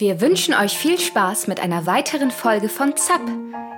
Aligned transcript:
Wir 0.00 0.22
wünschen 0.22 0.54
euch 0.54 0.78
viel 0.78 0.98
Spaß 0.98 1.46
mit 1.46 1.60
einer 1.60 1.84
weiteren 1.84 2.30
Folge 2.30 2.70
von 2.70 2.96
ZAP, 2.96 3.20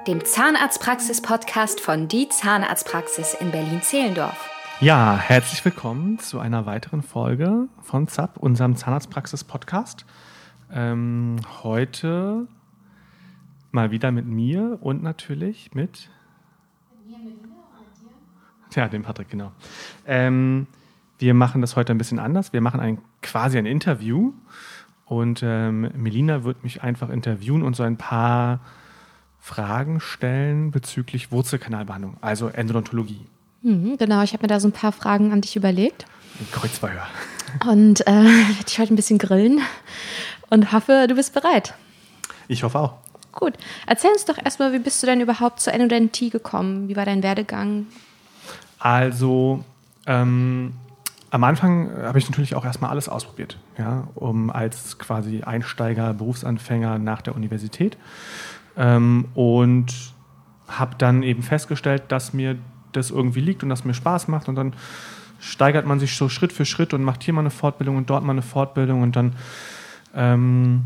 dem 0.07 0.25
Zahnarztpraxis-Podcast 0.25 1.81
von 1.81 2.07
Die 2.07 2.29
Zahnarztpraxis 2.29 3.35
in 3.35 3.51
Berlin-Zehlendorf. 3.51 4.49
Ja, 4.79 5.17
herzlich 5.17 5.65
willkommen 5.65 6.21
zu 6.21 6.39
einer 6.39 6.65
weiteren 6.65 7.03
Folge 7.03 7.67
von 7.81 8.07
ZAP, 8.07 8.37
unserem 8.37 8.77
Zahnarztpraxis-Podcast. 8.77 10.07
Ähm, 10.73 11.41
heute 11.65 12.47
mal 13.73 13.91
wieder 13.91 14.13
mit 14.13 14.25
mir 14.25 14.79
und 14.81 15.03
natürlich 15.03 15.75
mit. 15.75 16.09
Ja, 18.77 18.87
dem 18.87 19.03
Patrick, 19.03 19.29
genau. 19.29 19.51
Ähm, 20.07 20.69
wir 21.19 21.35
machen 21.35 21.63
das 21.63 21.75
heute 21.75 21.93
ein 21.93 21.99
bisschen 21.99 22.21
anders. 22.21 22.53
Wir 22.53 22.61
machen 22.61 22.79
ein, 22.79 22.99
quasi 23.23 23.59
ein 23.59 23.67
Interview 23.67 24.33
und 25.13 25.43
ähm, 25.45 25.91
Melina 25.95 26.43
wird 26.43 26.65
mich 26.65 26.83
einfach 26.83 27.11
interviewen 27.11 27.63
und 27.63 27.77
so 27.77 27.83
ein 27.83 27.99
paar 27.99 28.61
Fragen 29.41 30.01
stellen 30.01 30.71
bezüglich 30.71 31.31
Wurzelkanalbehandlung, 31.31 32.17
also 32.23 32.49
Endodontologie. 32.49 33.21
Mhm, 33.61 33.99
genau, 33.99 34.23
ich 34.23 34.33
habe 34.33 34.43
mir 34.43 34.49
da 34.49 34.59
so 34.59 34.69
ein 34.69 34.73
paar 34.73 34.93
Fragen 34.93 35.31
an 35.31 35.43
dich 35.43 35.55
überlegt. 35.55 36.07
Kreuzverhör. 36.51 37.07
Und 37.69 38.01
äh, 38.07 38.11
werde 38.11 38.65
dich 38.67 38.79
heute 38.79 38.95
ein 38.95 38.97
bisschen 38.97 39.19
grillen 39.19 39.61
und 40.49 40.73
hoffe, 40.73 41.05
du 41.07 41.15
bist 41.15 41.35
bereit. 41.35 41.75
Ich 42.49 42.63
hoffe 42.63 42.79
auch. 42.79 42.95
Gut. 43.33 43.53
Erzähl 43.87 44.13
uns 44.13 44.25
doch 44.25 44.39
erstmal, 44.43 44.73
wie 44.73 44.79
bist 44.79 45.03
du 45.03 45.07
denn 45.07 45.21
überhaupt 45.21 45.61
zur 45.61 45.75
Endodontie 45.75 46.31
gekommen? 46.31 46.89
Wie 46.89 46.97
war 46.97 47.05
dein 47.05 47.23
Werdegang? 47.23 47.87
Also, 48.79 49.63
ähm, 50.07 50.73
am 51.33 51.45
Anfang 51.45 51.91
habe 52.03 52.19
ich 52.19 52.29
natürlich 52.29 52.55
auch 52.55 52.65
erstmal 52.67 52.91
alles 52.91 53.09
ausprobiert, 53.09 53.59
ja, 53.79 54.07
um 54.15 54.51
als 54.51 54.99
quasi 54.99 55.43
Einsteiger, 55.43 56.13
Berufsanfänger 56.13 56.99
nach 56.99 57.23
der 57.23 57.35
Universität. 57.35 57.97
Ähm, 58.77 59.25
und 59.35 60.13
habe 60.69 60.95
dann 60.99 61.23
eben 61.23 61.43
festgestellt, 61.43 62.03
dass 62.09 62.35
mir 62.35 62.59
das 62.93 63.11
irgendwie 63.11 63.41
liegt 63.41 63.63
und 63.63 63.71
das 63.71 63.87
mir 63.87 63.95
Spaß 63.95 64.29
macht. 64.29 64.51
Und 64.51 64.57
dann 64.57 64.75
steigert 65.41 65.87
man 65.87 65.99
sich 65.99 66.17
so 66.17 66.29
Schritt 66.29 66.53
für 66.53 66.67
Schritt 66.67 66.93
und 66.93 67.03
macht 67.03 67.23
hier 67.23 67.33
mal 67.33 67.41
eine 67.41 67.51
Fortbildung 67.51 67.97
und 67.97 68.11
dort 68.11 68.25
mal 68.25 68.33
eine 68.33 68.43
Fortbildung. 68.43 69.01
Und 69.01 69.17
dann 69.17 69.33
ähm, 70.15 70.85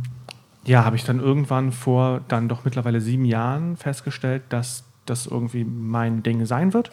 ja, 0.65 0.85
habe 0.85 0.95
ich 0.95 1.03
dann 1.03 1.19
irgendwann 1.19 1.73
vor 1.73 2.21
dann 2.29 2.49
doch 2.49 2.65
mittlerweile 2.65 3.01
sieben 3.01 3.25
Jahren 3.25 3.77
festgestellt, 3.77 4.45
dass 4.51 4.85
das 5.07 5.27
irgendwie 5.27 5.65
mein 5.65 6.23
Ding 6.23 6.47
sein 6.47 6.73
wird. 6.73 6.93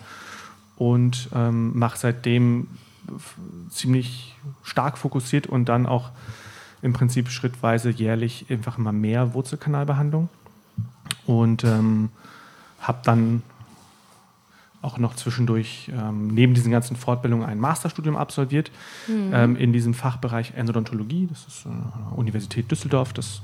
Und 0.76 1.30
ähm, 1.36 1.78
mache 1.78 2.00
seitdem 2.00 2.68
ziemlich 3.70 4.36
stark 4.64 4.98
fokussiert 4.98 5.48
und 5.48 5.66
dann 5.66 5.86
auch 5.86 6.12
im 6.82 6.94
Prinzip 6.94 7.30
schrittweise 7.30 7.90
jährlich 7.90 8.46
einfach 8.50 8.78
immer 8.78 8.92
mehr 8.92 9.34
Wurzelkanalbehandlung. 9.34 10.30
Und 11.26 11.64
ähm, 11.64 12.10
habe 12.80 13.00
dann 13.04 13.42
auch 14.82 14.98
noch 14.98 15.16
zwischendurch 15.16 15.90
ähm, 15.98 16.28
neben 16.28 16.54
diesen 16.54 16.72
ganzen 16.72 16.98
Fortbildungen 16.98 17.48
ein 17.48 17.58
Masterstudium 17.58 18.18
absolviert 18.18 18.70
mhm. 19.08 19.32
ähm, 19.34 19.56
in 19.56 19.72
diesem 19.72 19.94
Fachbereich 19.94 20.54
Endodontologie. 20.56 21.28
Das 21.28 21.48
ist 21.48 21.66
äh, 21.66 22.16
Universität 22.16 22.70
Düsseldorf. 22.70 23.14
Das 23.14 23.42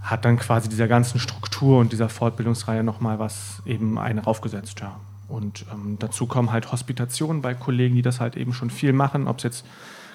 hat 0.00 0.24
dann 0.24 0.38
quasi 0.38 0.70
dieser 0.70 0.88
ganzen 0.88 1.20
Struktur 1.20 1.78
und 1.78 1.92
dieser 1.92 2.08
Fortbildungsreihe 2.08 2.82
nochmal 2.82 3.18
was 3.18 3.60
eben 3.66 3.98
eine 3.98 4.24
raufgesetzt. 4.24 4.80
Ja. 4.80 4.96
Und 5.28 5.66
ähm, 5.72 5.96
dazu 5.98 6.26
kommen 6.26 6.52
halt 6.52 6.70
Hospitationen 6.70 7.42
bei 7.42 7.54
Kollegen, 7.54 7.94
die 7.96 8.02
das 8.02 8.20
halt 8.20 8.36
eben 8.36 8.52
schon 8.52 8.70
viel 8.70 8.92
machen. 8.92 9.26
Ob 9.26 9.38
es 9.38 9.44
jetzt 9.44 9.66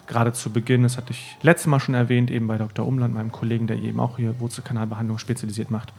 gerade 0.07 0.33
zu 0.33 0.51
Beginn, 0.51 0.83
das 0.83 0.97
hatte 0.97 1.11
ich 1.11 1.37
letztes 1.41 1.67
Mal 1.67 1.79
schon 1.79 1.95
erwähnt, 1.95 2.31
eben 2.31 2.47
bei 2.47 2.57
Dr. 2.57 2.85
Umland, 2.87 3.13
meinem 3.13 3.31
Kollegen, 3.31 3.67
der 3.67 3.77
eben 3.77 3.99
auch 3.99 4.17
hier 4.17 4.39
Wurzelkanalbehandlung 4.39 5.17
spezialisiert 5.17 5.71
macht. 5.71 5.93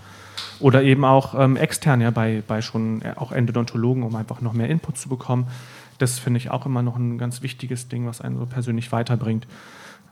Oder 0.60 0.83
eben 0.83 1.05
auch 1.05 1.38
ähm, 1.38 1.56
extern, 1.56 2.00
ja, 2.00 2.10
bei, 2.10 2.42
bei 2.46 2.62
schon 2.62 3.02
äh, 3.02 3.14
auch 3.16 3.33
Endodontologen, 3.33 4.02
um 4.02 4.14
einfach 4.16 4.40
noch 4.40 4.52
mehr 4.52 4.68
Input 4.68 4.98
zu 4.98 5.08
bekommen. 5.08 5.46
Das 5.98 6.18
finde 6.18 6.39
ich 6.39 6.51
auch 6.51 6.67
immer 6.67 6.83
noch 6.83 6.96
ein 6.96 7.18
ganz 7.18 7.42
wichtiges 7.42 7.89
Ding, 7.89 8.06
was 8.06 8.20
einen 8.20 8.39
so 8.39 8.46
persönlich 8.46 8.92
weiterbringt. 8.92 9.46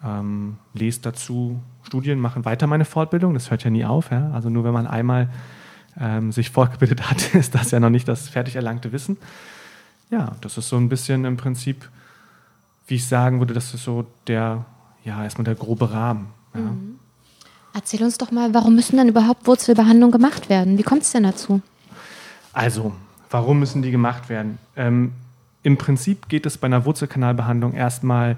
Ähm, 0.04 0.56
lest 0.72 1.04
dazu 1.04 1.60
Studien, 1.82 2.20
machen 2.20 2.44
weiter 2.44 2.66
meine 2.66 2.84
Fortbildung. 2.84 3.34
Das 3.34 3.50
hört 3.50 3.64
ja 3.64 3.70
nie 3.70 3.84
auf. 3.84 4.10
Ja? 4.10 4.30
Also 4.32 4.50
nur 4.50 4.64
wenn 4.64 4.72
man 4.72 4.86
einmal 4.86 5.28
ähm, 5.98 6.32
sich 6.32 6.50
fortgebildet 6.50 7.10
hat, 7.10 7.34
ist 7.34 7.54
das 7.54 7.70
ja 7.70 7.80
noch 7.80 7.90
nicht 7.90 8.08
das 8.08 8.28
fertig 8.28 8.56
erlangte 8.56 8.92
Wissen. 8.92 9.16
Ja, 10.10 10.32
das 10.40 10.58
ist 10.58 10.68
so 10.68 10.76
ein 10.76 10.88
bisschen 10.88 11.24
im 11.24 11.36
Prinzip, 11.36 11.88
wie 12.86 12.96
ich 12.96 13.06
sagen 13.06 13.38
würde, 13.38 13.54
das 13.54 13.72
ist 13.74 13.84
so 13.84 14.06
der, 14.26 14.64
ja, 15.04 15.22
erstmal 15.22 15.44
der 15.44 15.54
grobe 15.54 15.92
Rahmen. 15.92 16.28
Ja. 16.54 16.60
Mhm. 16.60 16.98
Erzähl 17.72 18.02
uns 18.02 18.18
doch 18.18 18.32
mal, 18.32 18.52
warum 18.52 18.74
müssen 18.74 18.96
dann 18.96 19.08
überhaupt 19.08 19.46
Wurzelbehandlungen 19.46 20.10
gemacht 20.10 20.48
werden? 20.48 20.76
Wie 20.76 20.82
kommt 20.82 21.02
es 21.02 21.12
denn 21.12 21.22
dazu? 21.22 21.62
Also, 22.52 22.92
warum 23.30 23.60
müssen 23.60 23.82
die 23.82 23.92
gemacht 23.92 24.28
werden? 24.28 24.58
Ähm, 24.74 25.12
Im 25.62 25.78
Prinzip 25.78 26.28
geht 26.28 26.46
es 26.46 26.58
bei 26.58 26.66
einer 26.66 26.84
Wurzelkanalbehandlung 26.84 27.74
erstmal 27.74 28.36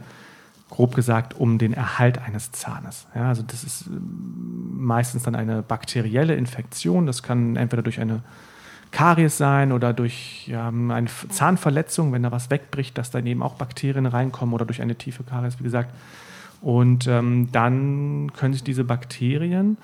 grob 0.72 0.94
gesagt 0.94 1.38
um 1.38 1.58
den 1.58 1.74
Erhalt 1.74 2.18
eines 2.18 2.50
Zahnes. 2.50 3.06
Ja, 3.14 3.28
also 3.28 3.42
das 3.42 3.62
ist 3.62 3.88
ähm, 3.88 4.78
meistens 4.78 5.22
dann 5.22 5.34
eine 5.34 5.62
bakterielle 5.62 6.34
Infektion. 6.34 7.06
Das 7.06 7.22
kann 7.22 7.56
entweder 7.56 7.82
durch 7.82 8.00
eine 8.00 8.22
Karies 8.90 9.36
sein 9.36 9.70
oder 9.70 9.92
durch 9.92 10.48
ja, 10.48 10.68
eine 10.68 11.08
Zahnverletzung, 11.28 12.12
wenn 12.12 12.22
da 12.22 12.32
was 12.32 12.48
wegbricht, 12.48 12.96
dass 12.96 13.10
dann 13.10 13.26
eben 13.26 13.42
auch 13.42 13.54
Bakterien 13.54 14.06
reinkommen 14.06 14.54
oder 14.54 14.64
durch 14.64 14.80
eine 14.80 14.96
tiefe 14.96 15.24
Karies, 15.24 15.58
wie 15.58 15.64
gesagt. 15.64 15.94
Und 16.62 17.06
ähm, 17.06 17.50
dann 17.52 18.32
können 18.32 18.54
sich 18.54 18.64
diese 18.64 18.84
Bakterien 18.84 19.76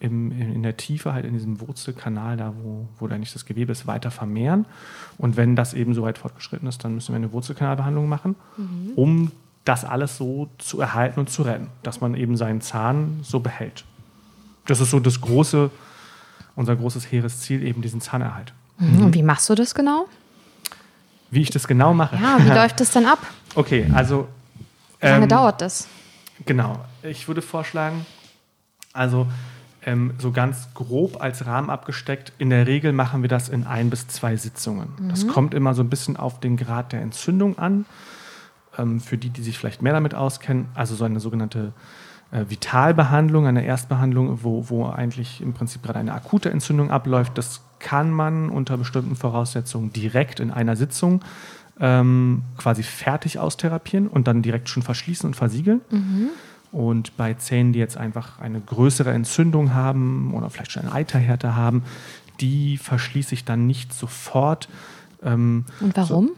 im, 0.00 0.32
in 0.32 0.64
der 0.64 0.76
Tiefe, 0.76 1.12
halt 1.12 1.26
in 1.26 1.34
diesem 1.34 1.60
Wurzelkanal, 1.60 2.36
da 2.36 2.54
wo, 2.60 2.88
wo 2.98 3.06
eigentlich 3.06 3.32
das 3.32 3.46
Gewebe 3.46 3.70
ist, 3.70 3.86
weiter 3.86 4.10
vermehren. 4.10 4.66
Und 5.16 5.36
wenn 5.36 5.54
das 5.54 5.74
eben 5.74 5.94
so 5.94 6.02
weit 6.02 6.18
fortgeschritten 6.18 6.66
ist, 6.66 6.82
dann 6.82 6.94
müssen 6.94 7.12
wir 7.12 7.16
eine 7.16 7.32
Wurzelkanalbehandlung 7.32 8.08
machen, 8.08 8.34
mhm. 8.56 8.92
um 8.96 9.32
das 9.68 9.84
alles 9.84 10.16
so 10.16 10.48
zu 10.56 10.80
erhalten 10.80 11.20
und 11.20 11.28
zu 11.28 11.42
retten, 11.42 11.68
dass 11.82 12.00
man 12.00 12.14
eben 12.14 12.38
seinen 12.38 12.62
Zahn 12.62 13.20
so 13.22 13.40
behält. 13.40 13.84
Das 14.66 14.80
ist 14.80 14.90
so 14.90 14.98
das 14.98 15.20
große, 15.20 15.70
unser 16.56 16.74
großes 16.74 17.12
hehres 17.12 17.40
Ziel, 17.40 17.62
eben 17.62 17.82
diesen 17.82 18.00
Zahnerhalt. 18.00 18.54
Mhm. 18.78 19.04
Und 19.04 19.14
wie 19.14 19.22
machst 19.22 19.48
du 19.50 19.54
das 19.54 19.74
genau? 19.74 20.06
Wie 21.30 21.42
ich 21.42 21.50
das 21.50 21.68
genau 21.68 21.92
mache? 21.92 22.16
Ja, 22.16 22.38
wie 22.42 22.48
läuft 22.54 22.80
das 22.80 22.92
dann 22.92 23.04
ab? 23.04 23.18
Okay, 23.54 23.86
also. 23.92 24.28
Wie 25.00 25.06
lange 25.06 25.24
ähm, 25.24 25.28
dauert 25.28 25.60
das? 25.60 25.86
Genau. 26.46 26.82
Ich 27.02 27.28
würde 27.28 27.42
vorschlagen, 27.42 28.06
also 28.94 29.26
ähm, 29.84 30.14
so 30.18 30.32
ganz 30.32 30.68
grob 30.72 31.20
als 31.20 31.44
Rahmen 31.44 31.68
abgesteckt, 31.68 32.32
in 32.38 32.48
der 32.48 32.66
Regel 32.66 32.92
machen 32.92 33.20
wir 33.20 33.28
das 33.28 33.50
in 33.50 33.66
ein 33.66 33.90
bis 33.90 34.08
zwei 34.08 34.36
Sitzungen. 34.36 34.94
Mhm. 34.98 35.08
Das 35.10 35.26
kommt 35.26 35.52
immer 35.52 35.74
so 35.74 35.82
ein 35.82 35.90
bisschen 35.90 36.16
auf 36.16 36.40
den 36.40 36.56
Grad 36.56 36.92
der 36.92 37.02
Entzündung 37.02 37.58
an 37.58 37.84
ähm, 38.78 39.00
für 39.00 39.18
die, 39.18 39.30
die 39.30 39.42
sich 39.42 39.58
vielleicht 39.58 39.82
mehr 39.82 39.92
damit 39.92 40.14
auskennen, 40.14 40.66
also 40.74 40.94
so 40.94 41.04
eine 41.04 41.20
sogenannte 41.20 41.72
äh, 42.30 42.44
Vitalbehandlung, 42.48 43.46
eine 43.46 43.64
Erstbehandlung, 43.64 44.40
wo, 44.42 44.68
wo 44.68 44.86
eigentlich 44.86 45.40
im 45.40 45.54
Prinzip 45.54 45.82
gerade 45.82 45.98
eine 45.98 46.12
akute 46.12 46.50
Entzündung 46.50 46.90
abläuft. 46.90 47.38
Das 47.38 47.62
kann 47.78 48.10
man 48.10 48.50
unter 48.50 48.76
bestimmten 48.76 49.16
Voraussetzungen 49.16 49.92
direkt 49.92 50.40
in 50.40 50.50
einer 50.50 50.76
Sitzung 50.76 51.22
ähm, 51.80 52.42
quasi 52.56 52.82
fertig 52.82 53.38
austherapieren 53.38 54.08
und 54.08 54.26
dann 54.26 54.42
direkt 54.42 54.68
schon 54.68 54.82
verschließen 54.82 55.26
und 55.26 55.34
versiegeln. 55.34 55.80
Mhm. 55.90 56.28
Und 56.70 57.16
bei 57.16 57.32
Zähnen, 57.34 57.72
die 57.72 57.78
jetzt 57.78 57.96
einfach 57.96 58.40
eine 58.40 58.60
größere 58.60 59.10
Entzündung 59.12 59.74
haben 59.74 60.34
oder 60.34 60.50
vielleicht 60.50 60.72
schon 60.72 60.82
eine 60.82 60.92
Eiterhärte 60.92 61.56
haben, 61.56 61.82
die 62.40 62.76
verschließe 62.76 63.34
ich 63.34 63.44
dann 63.44 63.66
nicht 63.66 63.94
sofort. 63.94 64.68
Ähm, 65.22 65.64
und 65.80 65.96
warum? 65.96 66.30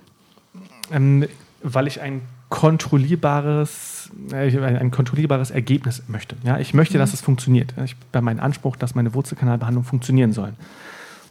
So, 0.52 0.94
ähm, 0.94 1.26
weil 1.62 1.86
ich 1.86 2.00
ein 2.00 2.22
kontrollierbares, 2.48 4.10
äh, 4.32 4.58
ein 4.58 4.90
kontrollierbares 4.90 5.50
Ergebnis 5.50 6.02
möchte. 6.08 6.36
Ja, 6.42 6.58
ich 6.58 6.74
möchte, 6.74 6.96
mhm. 6.96 7.00
dass 7.00 7.12
es 7.12 7.20
funktioniert. 7.20 7.74
Ich 7.84 7.96
habe 8.12 8.24
meinen 8.24 8.40
Anspruch, 8.40 8.76
dass 8.76 8.94
meine 8.94 9.14
Wurzelkanalbehandlung 9.14 9.84
funktionieren 9.84 10.32
soll. 10.32 10.52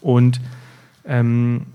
Und 0.02 0.40
ähm, 1.06 1.66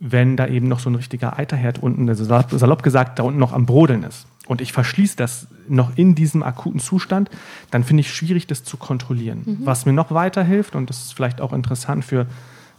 wenn 0.00 0.36
da 0.36 0.46
eben 0.48 0.68
noch 0.68 0.80
so 0.80 0.90
ein 0.90 0.94
richtiger 0.96 1.38
Eiterherd 1.38 1.82
unten, 1.82 2.08
also 2.08 2.24
salopp 2.24 2.82
gesagt, 2.82 3.18
da 3.18 3.22
unten 3.22 3.38
noch 3.38 3.52
am 3.52 3.66
Brodeln 3.66 4.02
ist 4.02 4.26
und 4.46 4.60
ich 4.60 4.72
verschließe 4.72 5.16
das 5.16 5.46
noch 5.68 5.96
in 5.96 6.14
diesem 6.14 6.42
akuten 6.42 6.80
Zustand, 6.80 7.30
dann 7.70 7.84
finde 7.84 8.02
ich 8.02 8.12
schwierig, 8.12 8.46
das 8.46 8.64
zu 8.64 8.76
kontrollieren. 8.76 9.42
Mhm. 9.44 9.58
Was 9.60 9.86
mir 9.86 9.92
noch 9.92 10.10
weiterhilft, 10.10 10.74
und 10.74 10.90
das 10.90 11.04
ist 11.04 11.14
vielleicht 11.14 11.40
auch 11.40 11.52
interessant 11.52 12.04
für 12.04 12.26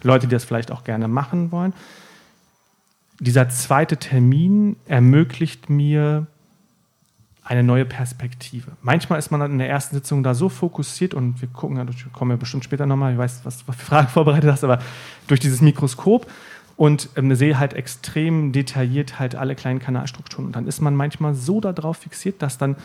Leute, 0.03 0.27
die 0.27 0.35
das 0.35 0.43
vielleicht 0.43 0.71
auch 0.71 0.83
gerne 0.83 1.07
machen 1.07 1.51
wollen, 1.51 1.73
dieser 3.19 3.49
zweite 3.49 3.97
Termin 3.97 4.75
ermöglicht 4.87 5.69
mir 5.69 6.27
eine 7.43 7.63
neue 7.63 7.85
Perspektive. 7.85 8.71
Manchmal 8.81 9.19
ist 9.19 9.29
man 9.29 9.39
in 9.41 9.59
der 9.59 9.69
ersten 9.69 9.95
Sitzung 9.95 10.23
da 10.23 10.33
so 10.33 10.49
fokussiert 10.49 11.13
und 11.13 11.41
wir 11.41 11.47
gucken, 11.47 11.77
ja, 11.77 11.85
kommen 12.11 12.31
ja 12.31 12.37
bestimmt 12.37 12.63
später 12.63 12.87
nochmal, 12.87 13.13
ich 13.13 13.19
weiß, 13.19 13.41
was 13.43 13.59
du 13.59 13.71
für 13.71 13.73
Fragen 13.73 14.07
vorbereitet 14.13 14.51
hast, 14.51 14.63
aber 14.63 14.79
durch 15.27 15.39
dieses 15.39 15.61
Mikroskop 15.61 16.27
und 16.75 17.09
ähm, 17.15 17.33
sehe 17.35 17.59
halt 17.59 17.73
extrem 17.73 18.51
detailliert 18.51 19.19
halt 19.19 19.35
alle 19.35 19.55
kleinen 19.55 19.79
Kanalstrukturen. 19.79 20.47
Und 20.47 20.55
dann 20.55 20.67
ist 20.67 20.81
man 20.81 20.95
manchmal 20.95 21.35
so 21.35 21.61
darauf 21.61 21.97
fixiert, 21.97 22.41
dass 22.41 22.57
dann 22.57 22.75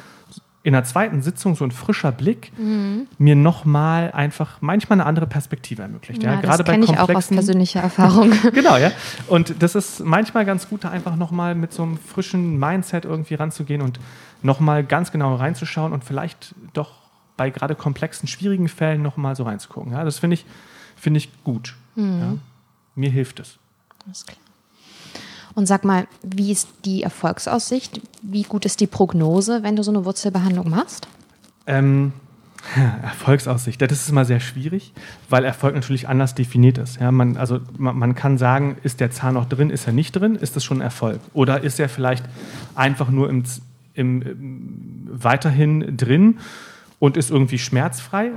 in 0.62 0.74
der 0.74 0.84
zweiten 0.84 1.22
Sitzung 1.22 1.56
so 1.56 1.64
ein 1.64 1.70
frischer 1.70 2.12
Blick 2.12 2.52
mhm. 2.58 3.06
mir 3.16 3.34
nochmal 3.34 4.12
einfach 4.12 4.58
manchmal 4.60 5.00
eine 5.00 5.06
andere 5.06 5.26
Perspektive 5.26 5.82
ermöglicht. 5.82 6.22
Ja, 6.22 6.34
ja 6.34 6.40
gerade 6.40 6.64
bei 6.64 6.72
komplexen. 6.72 6.94
Ich 6.94 7.00
auch 7.00 7.14
aus 7.14 7.28
persönlicher 7.28 7.80
Erfahrung. 7.80 8.32
genau, 8.52 8.76
ja. 8.76 8.90
Und 9.26 9.62
das 9.62 9.74
ist 9.74 10.00
manchmal 10.00 10.44
ganz 10.44 10.68
gut, 10.68 10.84
da 10.84 10.90
einfach 10.90 11.16
nochmal 11.16 11.54
mit 11.54 11.72
so 11.72 11.82
einem 11.82 11.96
frischen 11.96 12.58
Mindset 12.58 13.06
irgendwie 13.06 13.34
ranzugehen 13.34 13.80
und 13.80 14.00
nochmal 14.42 14.84
ganz 14.84 15.12
genau 15.12 15.34
reinzuschauen 15.34 15.94
und 15.94 16.04
vielleicht 16.04 16.54
doch 16.74 16.92
bei 17.38 17.48
gerade 17.48 17.74
komplexen, 17.74 18.28
schwierigen 18.28 18.68
Fällen 18.68 19.00
nochmal 19.02 19.36
so 19.36 19.44
reinzugucken. 19.44 19.92
Ja, 19.92 20.04
das 20.04 20.18
finde 20.18 20.34
ich, 20.34 20.44
find 20.94 21.16
ich 21.16 21.42
gut. 21.42 21.74
Mhm. 21.94 22.20
Ja. 22.20 22.34
Mir 22.96 23.10
hilft 23.10 23.40
es. 23.40 23.58
Alles 24.04 24.26
klar. 24.26 24.49
Und 25.54 25.66
sag 25.66 25.84
mal, 25.84 26.06
wie 26.22 26.52
ist 26.52 26.68
die 26.84 27.02
Erfolgsaussicht? 27.02 28.00
Wie 28.22 28.42
gut 28.42 28.64
ist 28.64 28.80
die 28.80 28.86
Prognose, 28.86 29.62
wenn 29.62 29.76
du 29.76 29.82
so 29.82 29.90
eine 29.90 30.04
Wurzelbehandlung 30.04 30.70
machst? 30.70 31.08
Ähm, 31.66 32.12
Erfolgsaussicht, 33.02 33.80
das 33.80 33.92
ist 33.92 34.10
immer 34.10 34.24
sehr 34.24 34.40
schwierig, 34.40 34.92
weil 35.28 35.44
Erfolg 35.44 35.74
natürlich 35.74 36.08
anders 36.08 36.34
definiert 36.34 36.78
ist. 36.78 37.00
Ja, 37.00 37.10
man, 37.10 37.36
also 37.36 37.60
man, 37.78 37.96
man, 37.96 38.14
kann 38.14 38.38
sagen, 38.38 38.76
ist 38.82 39.00
der 39.00 39.10
Zahn 39.10 39.34
noch 39.34 39.46
drin, 39.46 39.70
ist 39.70 39.86
er 39.86 39.92
nicht 39.92 40.12
drin, 40.12 40.36
ist 40.36 40.56
das 40.56 40.64
schon 40.64 40.80
Erfolg? 40.80 41.20
Oder 41.32 41.62
ist 41.62 41.80
er 41.80 41.88
vielleicht 41.88 42.24
einfach 42.74 43.10
nur 43.10 43.28
im, 43.28 43.44
im, 43.94 44.22
im, 44.22 45.08
weiterhin 45.10 45.96
drin 45.96 46.38
und 46.98 47.16
ist 47.16 47.30
irgendwie 47.30 47.58
schmerzfrei? 47.58 48.32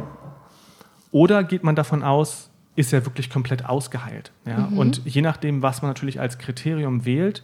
Oder 1.12 1.44
geht 1.44 1.63
man 1.63 1.75
davon 1.75 2.01
aus, 2.01 2.50
ist 2.75 2.94
er 2.94 3.06
wirklich 3.06 3.30
komplett 3.30 3.66
ausgeheilt. 3.66 4.31
Ja? 4.46 4.68
Mhm. 4.70 4.78
Und 4.78 5.02
je 5.06 5.22
nachdem, 5.22 5.62
was 5.62 5.81
man 5.81 5.90
natürlich 5.90 6.20
als 6.20 6.38
Kriterium 6.38 7.06
wählt, 7.06 7.44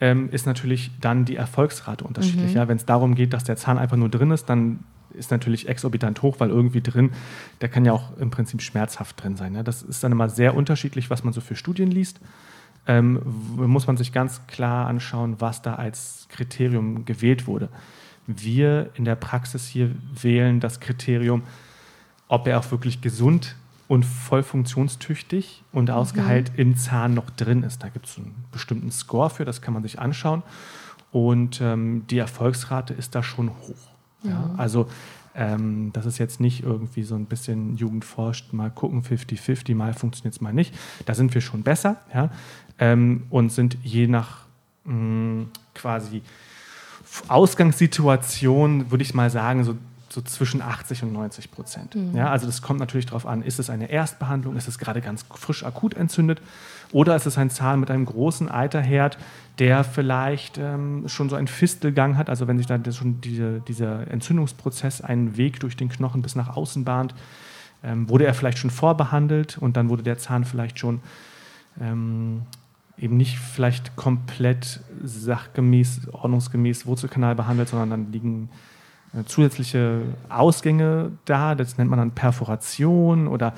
ähm, 0.00 0.28
ist 0.30 0.46
natürlich 0.46 0.90
dann 1.00 1.24
die 1.24 1.36
Erfolgsrate 1.36 2.04
unterschiedlich. 2.04 2.50
Mhm. 2.50 2.56
Ja? 2.56 2.68
Wenn 2.68 2.76
es 2.76 2.84
darum 2.84 3.14
geht, 3.14 3.32
dass 3.32 3.44
der 3.44 3.56
Zahn 3.56 3.78
einfach 3.78 3.96
nur 3.96 4.08
drin 4.08 4.30
ist, 4.30 4.46
dann 4.46 4.80
ist 5.12 5.30
natürlich 5.30 5.68
exorbitant 5.68 6.22
hoch, 6.22 6.40
weil 6.40 6.50
irgendwie 6.50 6.80
drin, 6.80 7.12
der 7.60 7.68
kann 7.68 7.84
ja 7.84 7.92
auch 7.92 8.16
im 8.18 8.30
Prinzip 8.30 8.62
schmerzhaft 8.62 9.22
drin 9.22 9.36
sein. 9.36 9.54
Ja? 9.54 9.62
Das 9.62 9.82
ist 9.82 10.02
dann 10.02 10.10
immer 10.10 10.28
sehr 10.28 10.56
unterschiedlich, 10.56 11.08
was 11.08 11.22
man 11.22 11.32
so 11.32 11.40
für 11.40 11.54
Studien 11.54 11.90
liest. 11.90 12.20
Ähm, 12.86 13.20
muss 13.56 13.86
man 13.86 13.96
sich 13.96 14.12
ganz 14.12 14.46
klar 14.46 14.88
anschauen, 14.88 15.36
was 15.38 15.62
da 15.62 15.76
als 15.76 16.26
Kriterium 16.28 17.04
gewählt 17.06 17.46
wurde. 17.46 17.70
Wir 18.26 18.90
in 18.94 19.04
der 19.04 19.14
Praxis 19.14 19.68
hier 19.68 19.90
wählen 20.20 20.60
das 20.60 20.80
Kriterium, 20.80 21.44
ob 22.28 22.46
er 22.46 22.58
auch 22.58 22.70
wirklich 22.70 23.00
gesund 23.00 23.46
ist 23.46 23.63
und 23.88 24.04
voll 24.04 24.42
funktionstüchtig 24.42 25.62
und 25.72 25.88
mhm. 25.88 25.94
ausgeheilt 25.94 26.52
im 26.56 26.76
Zahn 26.76 27.14
noch 27.14 27.30
drin 27.30 27.62
ist. 27.62 27.82
Da 27.82 27.88
gibt 27.88 28.06
es 28.06 28.16
einen 28.16 28.44
bestimmten 28.50 28.90
Score 28.90 29.30
für, 29.30 29.44
das 29.44 29.62
kann 29.62 29.74
man 29.74 29.82
sich 29.82 29.98
anschauen. 29.98 30.42
Und 31.12 31.60
ähm, 31.60 32.04
die 32.08 32.18
Erfolgsrate 32.18 32.94
ist 32.94 33.14
da 33.14 33.22
schon 33.22 33.50
hoch. 33.50 33.90
Mhm. 34.22 34.30
Ja? 34.30 34.50
Also 34.56 34.88
ähm, 35.34 35.90
das 35.92 36.06
ist 36.06 36.18
jetzt 36.18 36.40
nicht 36.40 36.62
irgendwie 36.62 37.02
so 37.02 37.14
ein 37.14 37.26
bisschen 37.26 37.76
Jugend 37.76 38.04
forscht, 38.04 38.52
mal 38.52 38.70
gucken, 38.70 39.02
50-50, 39.02 39.74
mal 39.74 39.92
funktioniert 39.92 40.34
es 40.34 40.40
mal 40.40 40.52
nicht. 40.52 40.74
Da 41.06 41.14
sind 41.14 41.34
wir 41.34 41.40
schon 41.40 41.62
besser 41.62 41.96
ja? 42.12 42.30
Ähm, 42.78 43.24
und 43.30 43.52
sind 43.52 43.76
je 43.82 44.06
nach 44.06 44.46
mh, 44.84 44.94
mm, 44.94 45.50
quasi 45.74 46.22
Ausgangssituation, 47.28 48.90
würde 48.90 49.02
ich 49.02 49.14
mal 49.14 49.30
sagen, 49.30 49.64
so 49.64 49.76
so 50.14 50.22
zwischen 50.22 50.62
80 50.62 51.02
und 51.02 51.12
90 51.12 51.50
Prozent. 51.50 51.94
Mhm. 51.96 52.16
Ja, 52.16 52.30
also 52.30 52.46
das 52.46 52.62
kommt 52.62 52.78
natürlich 52.78 53.06
darauf 53.06 53.26
an, 53.26 53.42
ist 53.42 53.58
es 53.58 53.68
eine 53.68 53.90
Erstbehandlung, 53.90 54.56
ist 54.56 54.68
es 54.68 54.78
gerade 54.78 55.00
ganz 55.00 55.24
frisch 55.28 55.64
akut 55.64 55.94
entzündet 55.94 56.40
oder 56.92 57.16
ist 57.16 57.26
es 57.26 57.36
ein 57.36 57.50
Zahn 57.50 57.80
mit 57.80 57.90
einem 57.90 58.06
großen 58.06 58.48
Eiterherd, 58.48 59.18
der 59.58 59.82
vielleicht 59.82 60.56
ähm, 60.58 61.08
schon 61.08 61.28
so 61.28 61.36
einen 61.36 61.48
Fistelgang 61.48 62.16
hat, 62.16 62.30
also 62.30 62.46
wenn 62.46 62.58
sich 62.58 62.68
da 62.68 62.78
schon 62.92 63.20
diese, 63.20 63.60
dieser 63.60 64.08
Entzündungsprozess 64.08 65.00
einen 65.00 65.36
Weg 65.36 65.58
durch 65.60 65.76
den 65.76 65.88
Knochen 65.88 66.22
bis 66.22 66.36
nach 66.36 66.56
außen 66.56 66.84
bahnt, 66.84 67.14
ähm, 67.82 68.08
wurde 68.08 68.24
er 68.24 68.34
vielleicht 68.34 68.58
schon 68.58 68.70
vorbehandelt 68.70 69.58
und 69.58 69.76
dann 69.76 69.88
wurde 69.88 70.04
der 70.04 70.18
Zahn 70.18 70.44
vielleicht 70.44 70.78
schon 70.78 71.00
ähm, 71.80 72.42
eben 72.96 73.16
nicht 73.16 73.38
vielleicht 73.38 73.96
komplett 73.96 74.80
sachgemäß, 75.02 76.08
ordnungsgemäß 76.12 76.86
Wurzelkanal 76.86 77.34
behandelt, 77.34 77.68
sondern 77.68 77.90
dann 77.90 78.12
liegen 78.12 78.48
zusätzliche 79.26 80.02
Ausgänge 80.28 81.12
da. 81.24 81.54
Das 81.54 81.78
nennt 81.78 81.90
man 81.90 81.98
dann 81.98 82.10
Perforation 82.10 83.28
oder 83.28 83.54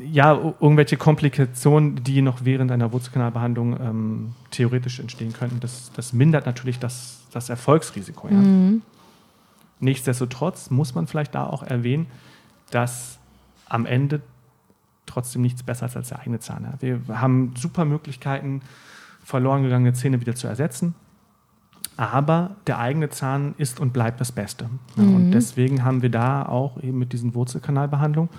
ja, 0.00 0.32
irgendwelche 0.32 0.96
Komplikationen, 0.96 2.02
die 2.02 2.22
noch 2.22 2.44
während 2.44 2.72
einer 2.72 2.92
Wurzelkanalbehandlung 2.92 3.78
ähm, 3.78 4.34
theoretisch 4.50 5.00
entstehen 5.00 5.32
könnten. 5.32 5.60
Das, 5.60 5.90
das 5.94 6.12
mindert 6.12 6.46
natürlich 6.46 6.78
das, 6.78 7.20
das 7.32 7.50
Erfolgsrisiko. 7.50 8.28
Ja. 8.28 8.34
Mhm. 8.34 8.82
Nichtsdestotrotz 9.78 10.70
muss 10.70 10.94
man 10.94 11.06
vielleicht 11.06 11.34
da 11.34 11.44
auch 11.44 11.62
erwähnen, 11.62 12.06
dass 12.70 13.18
am 13.68 13.84
Ende 13.84 14.22
trotzdem 15.04 15.42
nichts 15.42 15.62
besser 15.62 15.86
ist 15.86 15.96
als 15.96 16.08
der 16.08 16.20
eigene 16.20 16.40
Zahn. 16.40 16.66
Wir 16.80 17.00
haben 17.08 17.52
super 17.56 17.84
Möglichkeiten, 17.84 18.62
verloren 19.22 19.62
gegangene 19.62 19.92
Zähne 19.92 20.20
wieder 20.20 20.34
zu 20.34 20.46
ersetzen 20.46 20.94
aber 21.96 22.56
der 22.66 22.78
eigene 22.78 23.08
Zahn 23.08 23.54
ist 23.58 23.80
und 23.80 23.92
bleibt 23.92 24.20
das 24.20 24.32
Beste. 24.32 24.68
Mhm. 24.96 25.14
Und 25.14 25.30
deswegen 25.32 25.84
haben 25.84 26.02
wir 26.02 26.10
da 26.10 26.44
auch 26.46 26.82
eben 26.82 26.98
mit 26.98 27.12
diesen 27.12 27.34
Wurzelkanalbehandlungen 27.34 28.30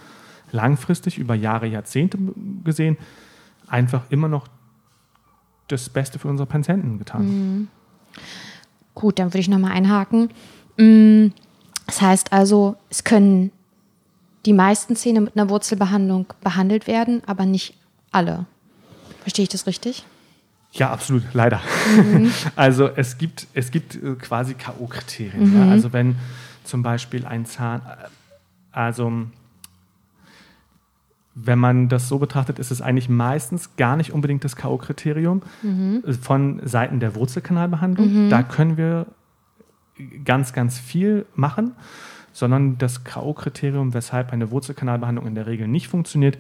langfristig 0.52 1.18
über 1.18 1.36
Jahre, 1.36 1.68
Jahrzehnte 1.68 2.18
gesehen 2.64 2.98
einfach 3.68 4.04
immer 4.10 4.28
noch 4.28 4.48
das 5.68 5.90
Beste 5.90 6.20
für 6.20 6.30
unsere 6.30 6.48
Patienten 6.48 6.98
getan. 6.98 7.26
Mhm. 7.26 7.68
Gut, 8.96 9.20
dann 9.20 9.28
würde 9.28 9.40
ich 9.40 9.50
nochmal 9.50 9.74
einhaken. 9.74 10.30
Mm, 10.78 11.28
das 11.86 12.02
heißt 12.02 12.34
also, 12.34 12.78
es 12.90 13.04
können 13.04 13.52
die 14.46 14.54
meisten 14.54 14.96
Zähne 14.96 15.22
mit 15.22 15.38
einer 15.38 15.50
Wurzelbehandlung 15.50 16.34
behandelt 16.42 16.88
werden, 16.88 17.22
aber 17.26 17.46
nicht 17.46 17.76
alle. 18.12 18.46
Verstehe 19.22 19.44
ich 19.44 19.50
das 19.50 19.68
richtig? 19.68 20.06
Ja, 20.72 20.92
absolut, 20.92 21.24
leider. 21.34 21.62
Mhm. 21.96 22.32
Also 22.56 22.88
es 22.88 23.18
gibt, 23.18 23.48
es 23.54 23.72
gibt 23.72 23.96
äh, 23.96 24.16
quasi 24.16 24.54
K.O.-Kriterien. 24.54 25.46
Mhm. 25.46 25.58
Ja? 25.58 25.72
Also 25.72 25.94
wenn 25.94 26.16
zum 26.64 26.84
Beispiel 26.84 27.26
ein 27.26 27.46
Zahn, 27.46 27.82
äh, 27.82 28.08
also 28.72 29.28
wenn 31.40 31.60
man 31.60 31.88
das 31.88 32.08
so 32.08 32.18
betrachtet, 32.18 32.58
ist 32.58 32.72
es 32.72 32.82
eigentlich 32.82 33.10
meistens 33.10 33.76
gar 33.76 33.96
nicht 33.96 34.12
unbedingt 34.12 34.44
das 34.44 34.56
K.O.-Kriterium 34.56 35.42
mhm. 35.62 36.04
von 36.20 36.62
Seiten 36.66 37.00
der 37.00 37.14
Wurzelkanalbehandlung. 37.16 38.26
Mhm. 38.26 38.30
Da 38.30 38.42
können 38.42 38.76
wir 38.76 39.06
ganz, 40.26 40.54
ganz 40.54 40.80
viel 40.80 41.26
machen, 41.36 41.74
sondern 42.34 42.78
das 42.80 43.04
K.O.-Kriterium, 43.04 43.94
weshalb 43.94 44.34
eine 44.34 44.50
Wurzelkanalbehandlung 44.50 45.28
in 45.28 45.36
der 45.36 45.46
Regel 45.46 45.68
nicht 45.68 45.88
funktioniert 45.88 46.40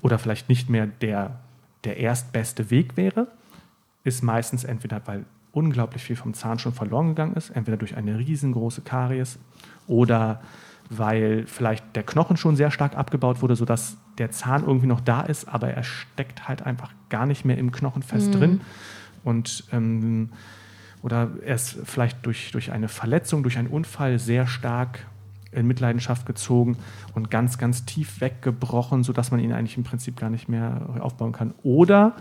oder 0.00 0.18
vielleicht 0.18 0.48
nicht 0.48 0.70
mehr 0.70 0.86
der, 0.86 1.38
der 1.86 1.96
erstbeste 1.96 2.70
Weg 2.70 2.96
wäre, 2.96 3.28
ist 4.04 4.22
meistens 4.22 4.64
entweder, 4.64 5.00
weil 5.06 5.24
unglaublich 5.52 6.02
viel 6.02 6.16
vom 6.16 6.34
Zahn 6.34 6.58
schon 6.58 6.74
verloren 6.74 7.08
gegangen 7.08 7.34
ist, 7.34 7.50
entweder 7.50 7.78
durch 7.78 7.96
eine 7.96 8.18
riesengroße 8.18 8.82
Karies 8.82 9.38
oder 9.86 10.42
weil 10.90 11.46
vielleicht 11.46 11.96
der 11.96 12.02
Knochen 12.02 12.36
schon 12.36 12.56
sehr 12.56 12.70
stark 12.70 12.96
abgebaut 12.96 13.42
wurde, 13.42 13.56
sodass 13.56 13.96
der 14.18 14.30
Zahn 14.30 14.64
irgendwie 14.64 14.86
noch 14.86 15.00
da 15.00 15.22
ist, 15.22 15.48
aber 15.48 15.70
er 15.70 15.82
steckt 15.82 16.46
halt 16.46 16.62
einfach 16.62 16.92
gar 17.08 17.26
nicht 17.26 17.44
mehr 17.44 17.58
im 17.58 17.72
Knochen 17.72 18.02
fest 18.02 18.28
mhm. 18.28 18.32
drin. 18.32 18.60
Und 19.24 19.64
ähm, 19.72 20.30
oder 21.02 21.30
er 21.44 21.54
ist 21.54 21.78
vielleicht 21.84 22.24
durch, 22.26 22.52
durch 22.52 22.72
eine 22.72 22.88
Verletzung, 22.88 23.42
durch 23.42 23.58
einen 23.58 23.68
Unfall 23.68 24.18
sehr 24.18 24.46
stark 24.46 25.06
in 25.52 25.66
Mitleidenschaft 25.66 26.26
gezogen 26.26 26.76
und 27.14 27.30
ganz, 27.30 27.58
ganz 27.58 27.84
tief 27.84 28.20
weggebrochen, 28.20 29.02
sodass 29.02 29.30
man 29.30 29.40
ihn 29.40 29.52
eigentlich 29.52 29.76
im 29.76 29.84
Prinzip 29.84 30.16
gar 30.16 30.30
nicht 30.30 30.48
mehr 30.48 30.88
aufbauen 31.00 31.32
kann. 31.32 31.54
Oder 31.62 32.14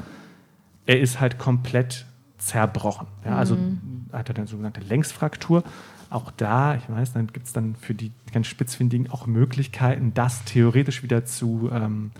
er 0.85 0.99
ist 0.99 1.19
halt 1.19 1.37
komplett 1.37 2.05
zerbrochen. 2.37 3.07
Ja, 3.23 3.37
also 3.37 3.55
mhm. 3.55 4.07
hat 4.11 4.29
er 4.29 4.35
eine 4.35 4.47
sogenannte 4.47 4.81
Längsfraktur. 4.81 5.63
Auch 6.09 6.31
da, 6.31 6.75
ich 6.75 6.87
weiß, 6.87 7.13
dann 7.13 7.27
gibt 7.27 7.47
es 7.47 7.53
dann 7.53 7.75
für 7.75 7.93
die 7.93 8.11
ganz 8.31 8.47
Spitzfindigen 8.47 9.09
auch 9.09 9.25
Möglichkeiten, 9.25 10.13
das 10.13 10.45
theoretisch 10.45 11.01
wieder 11.01 11.25
zu, 11.25 11.69
ähm, 11.73 12.11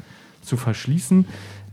zu 0.41 0.57
verschließen. 0.57 1.27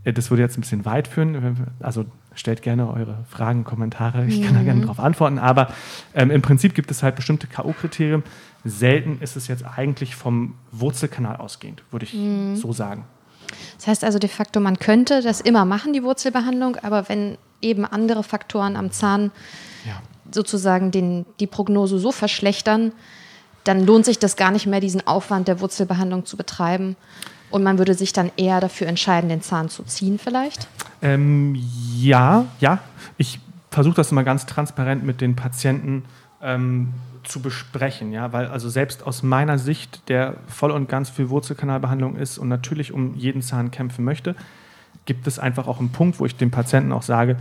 Äh, 0.04 0.12
das 0.12 0.30
würde 0.30 0.42
jetzt 0.42 0.58
ein 0.58 0.60
bisschen 0.60 0.84
weit 0.84 1.08
führen. 1.08 1.68
Also 1.80 2.04
stellt 2.34 2.62
gerne 2.62 2.92
eure 2.92 3.24
Fragen, 3.28 3.64
Kommentare. 3.64 4.26
Ich 4.26 4.42
kann 4.42 4.52
mhm. 4.52 4.58
da 4.58 4.62
gerne 4.62 4.80
darauf 4.82 5.00
antworten. 5.00 5.38
Aber 5.38 5.72
ähm, 6.14 6.30
im 6.30 6.42
Prinzip 6.42 6.74
gibt 6.74 6.90
es 6.90 7.02
halt 7.02 7.16
bestimmte 7.16 7.46
K.O.-Kriterien. 7.46 8.22
Selten 8.64 9.18
ist 9.20 9.36
es 9.36 9.48
jetzt 9.48 9.64
eigentlich 9.64 10.14
vom 10.14 10.54
Wurzelkanal 10.70 11.36
ausgehend, 11.36 11.82
würde 11.90 12.04
ich 12.06 12.14
mhm. 12.14 12.56
so 12.56 12.72
sagen. 12.72 13.04
Das 13.76 13.86
heißt 13.86 14.04
also 14.04 14.18
de 14.18 14.30
facto, 14.30 14.60
man 14.60 14.78
könnte 14.78 15.22
das 15.22 15.40
immer 15.40 15.64
machen, 15.64 15.92
die 15.92 16.02
Wurzelbehandlung, 16.02 16.76
aber 16.76 17.08
wenn 17.08 17.36
eben 17.60 17.84
andere 17.84 18.22
Faktoren 18.22 18.76
am 18.76 18.90
Zahn 18.90 19.30
ja. 19.86 20.00
sozusagen 20.30 20.90
den, 20.90 21.26
die 21.40 21.46
Prognose 21.46 21.98
so 21.98 22.12
verschlechtern, 22.12 22.92
dann 23.64 23.86
lohnt 23.86 24.04
sich 24.04 24.18
das 24.18 24.36
gar 24.36 24.50
nicht 24.50 24.66
mehr, 24.66 24.80
diesen 24.80 25.06
Aufwand 25.06 25.48
der 25.48 25.60
Wurzelbehandlung 25.60 26.26
zu 26.26 26.36
betreiben. 26.36 26.96
Und 27.52 27.62
man 27.62 27.78
würde 27.78 27.94
sich 27.94 28.12
dann 28.12 28.32
eher 28.36 28.60
dafür 28.60 28.88
entscheiden, 28.88 29.28
den 29.28 29.42
Zahn 29.42 29.68
zu 29.68 29.82
ziehen, 29.84 30.18
vielleicht? 30.18 30.66
Ähm, 31.02 31.54
ja, 31.96 32.46
ja. 32.60 32.78
Ich 33.18 33.38
versuche 33.70 33.94
das 33.94 34.10
immer 34.10 34.24
ganz 34.24 34.46
transparent 34.46 35.04
mit 35.04 35.20
den 35.20 35.36
Patienten 35.36 36.04
ähm, 36.42 36.94
zu 37.24 37.40
besprechen, 37.40 38.12
ja, 38.12 38.32
weil 38.32 38.46
also 38.46 38.68
selbst 38.68 39.06
aus 39.06 39.22
meiner 39.22 39.58
Sicht, 39.58 40.08
der 40.08 40.36
voll 40.48 40.70
und 40.70 40.88
ganz 40.88 41.10
für 41.10 41.30
Wurzelkanalbehandlung 41.30 42.16
ist 42.16 42.38
und 42.38 42.48
natürlich 42.48 42.92
um 42.92 43.14
jeden 43.14 43.42
Zahn 43.42 43.70
kämpfen 43.70 44.04
möchte, 44.04 44.34
gibt 45.04 45.26
es 45.26 45.38
einfach 45.38 45.68
auch 45.68 45.78
einen 45.78 45.92
Punkt, 45.92 46.20
wo 46.20 46.26
ich 46.26 46.36
dem 46.36 46.50
Patienten 46.50 46.92
auch 46.92 47.02
sage, 47.02 47.36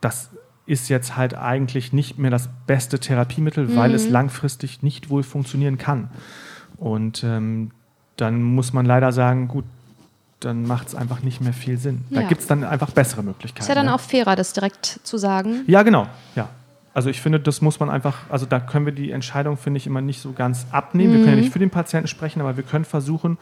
das 0.00 0.30
ist 0.66 0.88
jetzt 0.88 1.16
halt 1.16 1.34
eigentlich 1.34 1.92
nicht 1.92 2.18
mehr 2.18 2.30
das 2.30 2.48
beste 2.66 2.98
Therapiemittel, 2.98 3.68
mhm. 3.68 3.76
weil 3.76 3.94
es 3.94 4.06
mhm. 4.06 4.12
langfristig 4.12 4.82
nicht 4.82 5.08
wohl 5.08 5.22
funktionieren 5.22 5.78
kann. 5.78 6.10
Und 6.76 7.22
ähm, 7.24 7.70
dann 8.16 8.42
muss 8.42 8.72
man 8.72 8.86
leider 8.86 9.12
sagen, 9.12 9.48
gut, 9.48 9.64
dann 10.40 10.66
macht 10.66 10.88
es 10.88 10.94
einfach 10.94 11.22
nicht 11.22 11.40
mehr 11.40 11.52
viel 11.52 11.78
Sinn. 11.78 12.04
Da 12.10 12.22
ja. 12.22 12.28
gibt 12.28 12.42
es 12.42 12.46
dann 12.46 12.64
einfach 12.64 12.90
bessere 12.90 13.22
Möglichkeiten. 13.22 13.62
Ist 13.62 13.68
ja 13.68 13.74
dann 13.74 13.86
ne? 13.86 13.94
auch 13.94 14.00
fairer, 14.00 14.36
das 14.36 14.52
direkt 14.52 15.00
zu 15.02 15.16
sagen. 15.16 15.64
Ja, 15.66 15.82
genau. 15.82 16.06
Ja. 16.34 16.48
Also 16.92 17.10
ich 17.10 17.20
finde, 17.20 17.40
das 17.40 17.60
muss 17.60 17.78
man 17.80 17.90
einfach, 17.90 18.30
also 18.30 18.46
da 18.46 18.58
können 18.58 18.86
wir 18.86 18.92
die 18.92 19.10
Entscheidung, 19.10 19.56
finde 19.56 19.78
ich, 19.78 19.86
immer 19.86 20.00
nicht 20.00 20.20
so 20.20 20.32
ganz 20.32 20.66
abnehmen. 20.70 21.12
Mhm. 21.12 21.16
Wir 21.16 21.18
können 21.20 21.30
ja 21.30 21.36
mhm. 21.36 21.42
nicht 21.42 21.52
für 21.52 21.58
den 21.58 21.70
Patienten 21.70 22.08
sprechen, 22.08 22.40
aber 22.40 22.56
wir 22.56 22.64
können 22.64 22.84
versuchen, 22.84 23.38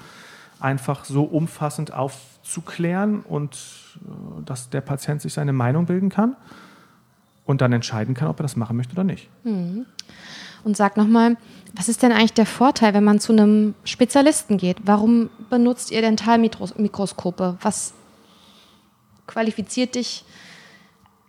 einfach 0.60 1.04
so 1.04 1.24
umfassend 1.24 1.92
aufzuklären 1.92 3.20
und 3.20 3.54
äh, 3.54 4.44
dass 4.44 4.70
der 4.70 4.80
Patient 4.80 5.20
sich 5.20 5.32
seine 5.32 5.52
Meinung 5.52 5.86
bilden 5.86 6.08
kann 6.08 6.36
und 7.46 7.60
dann 7.60 7.72
entscheiden 7.72 8.14
kann, 8.14 8.28
ob 8.28 8.40
er 8.40 8.44
das 8.44 8.56
machen 8.56 8.76
möchte 8.76 8.92
oder 8.92 9.04
nicht. 9.04 9.28
Mhm. 9.44 9.86
Und 10.64 10.76
sag 10.76 10.96
nochmal, 10.96 11.36
was 11.74 11.88
ist 11.88 12.02
denn 12.02 12.12
eigentlich 12.12 12.32
der 12.32 12.46
Vorteil, 12.46 12.94
wenn 12.94 13.04
man 13.04 13.20
zu 13.20 13.32
einem 13.32 13.74
Spezialisten 13.84 14.56
geht? 14.56 14.78
Warum 14.84 15.28
benutzt 15.50 15.90
ihr 15.90 16.00
Dentalmikroskope? 16.00 17.58
Was 17.60 17.92
qualifiziert 19.26 19.94
dich, 19.94 20.24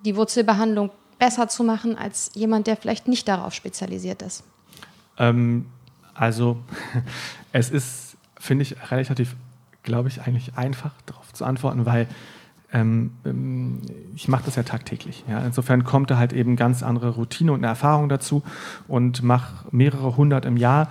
die 0.05 0.15
Wurzelbehandlung 0.15 0.91
besser 1.19 1.47
zu 1.47 1.63
machen 1.63 1.97
als 1.97 2.31
jemand, 2.33 2.67
der 2.67 2.77
vielleicht 2.77 3.07
nicht 3.07 3.27
darauf 3.27 3.53
spezialisiert 3.53 4.21
ist? 4.21 4.43
Ähm, 5.17 5.65
also 6.13 6.57
es 7.51 7.69
ist, 7.69 8.17
finde 8.39 8.63
ich, 8.63 8.75
relativ, 8.91 9.35
glaube 9.83 10.09
ich, 10.09 10.21
eigentlich 10.21 10.55
einfach 10.55 10.91
darauf 11.05 11.33
zu 11.33 11.43
antworten, 11.43 11.85
weil 11.85 12.07
ähm, 12.75 13.11
ähm, 13.25 13.81
ich 14.15 14.27
mache 14.27 14.43
das 14.45 14.55
ja 14.55 14.63
tagtäglich. 14.63 15.23
Ja. 15.27 15.39
Insofern 15.39 15.83
kommt 15.83 16.11
da 16.11 16.17
halt 16.17 16.33
eben 16.33 16.55
ganz 16.55 16.83
andere 16.83 17.09
Routine 17.09 17.53
und 17.53 17.59
eine 17.59 17.67
Erfahrung 17.67 18.09
dazu 18.09 18.43
und 18.87 19.23
mache 19.23 19.67
mehrere 19.71 20.15
hundert 20.17 20.45
im 20.45 20.57
Jahr 20.57 20.89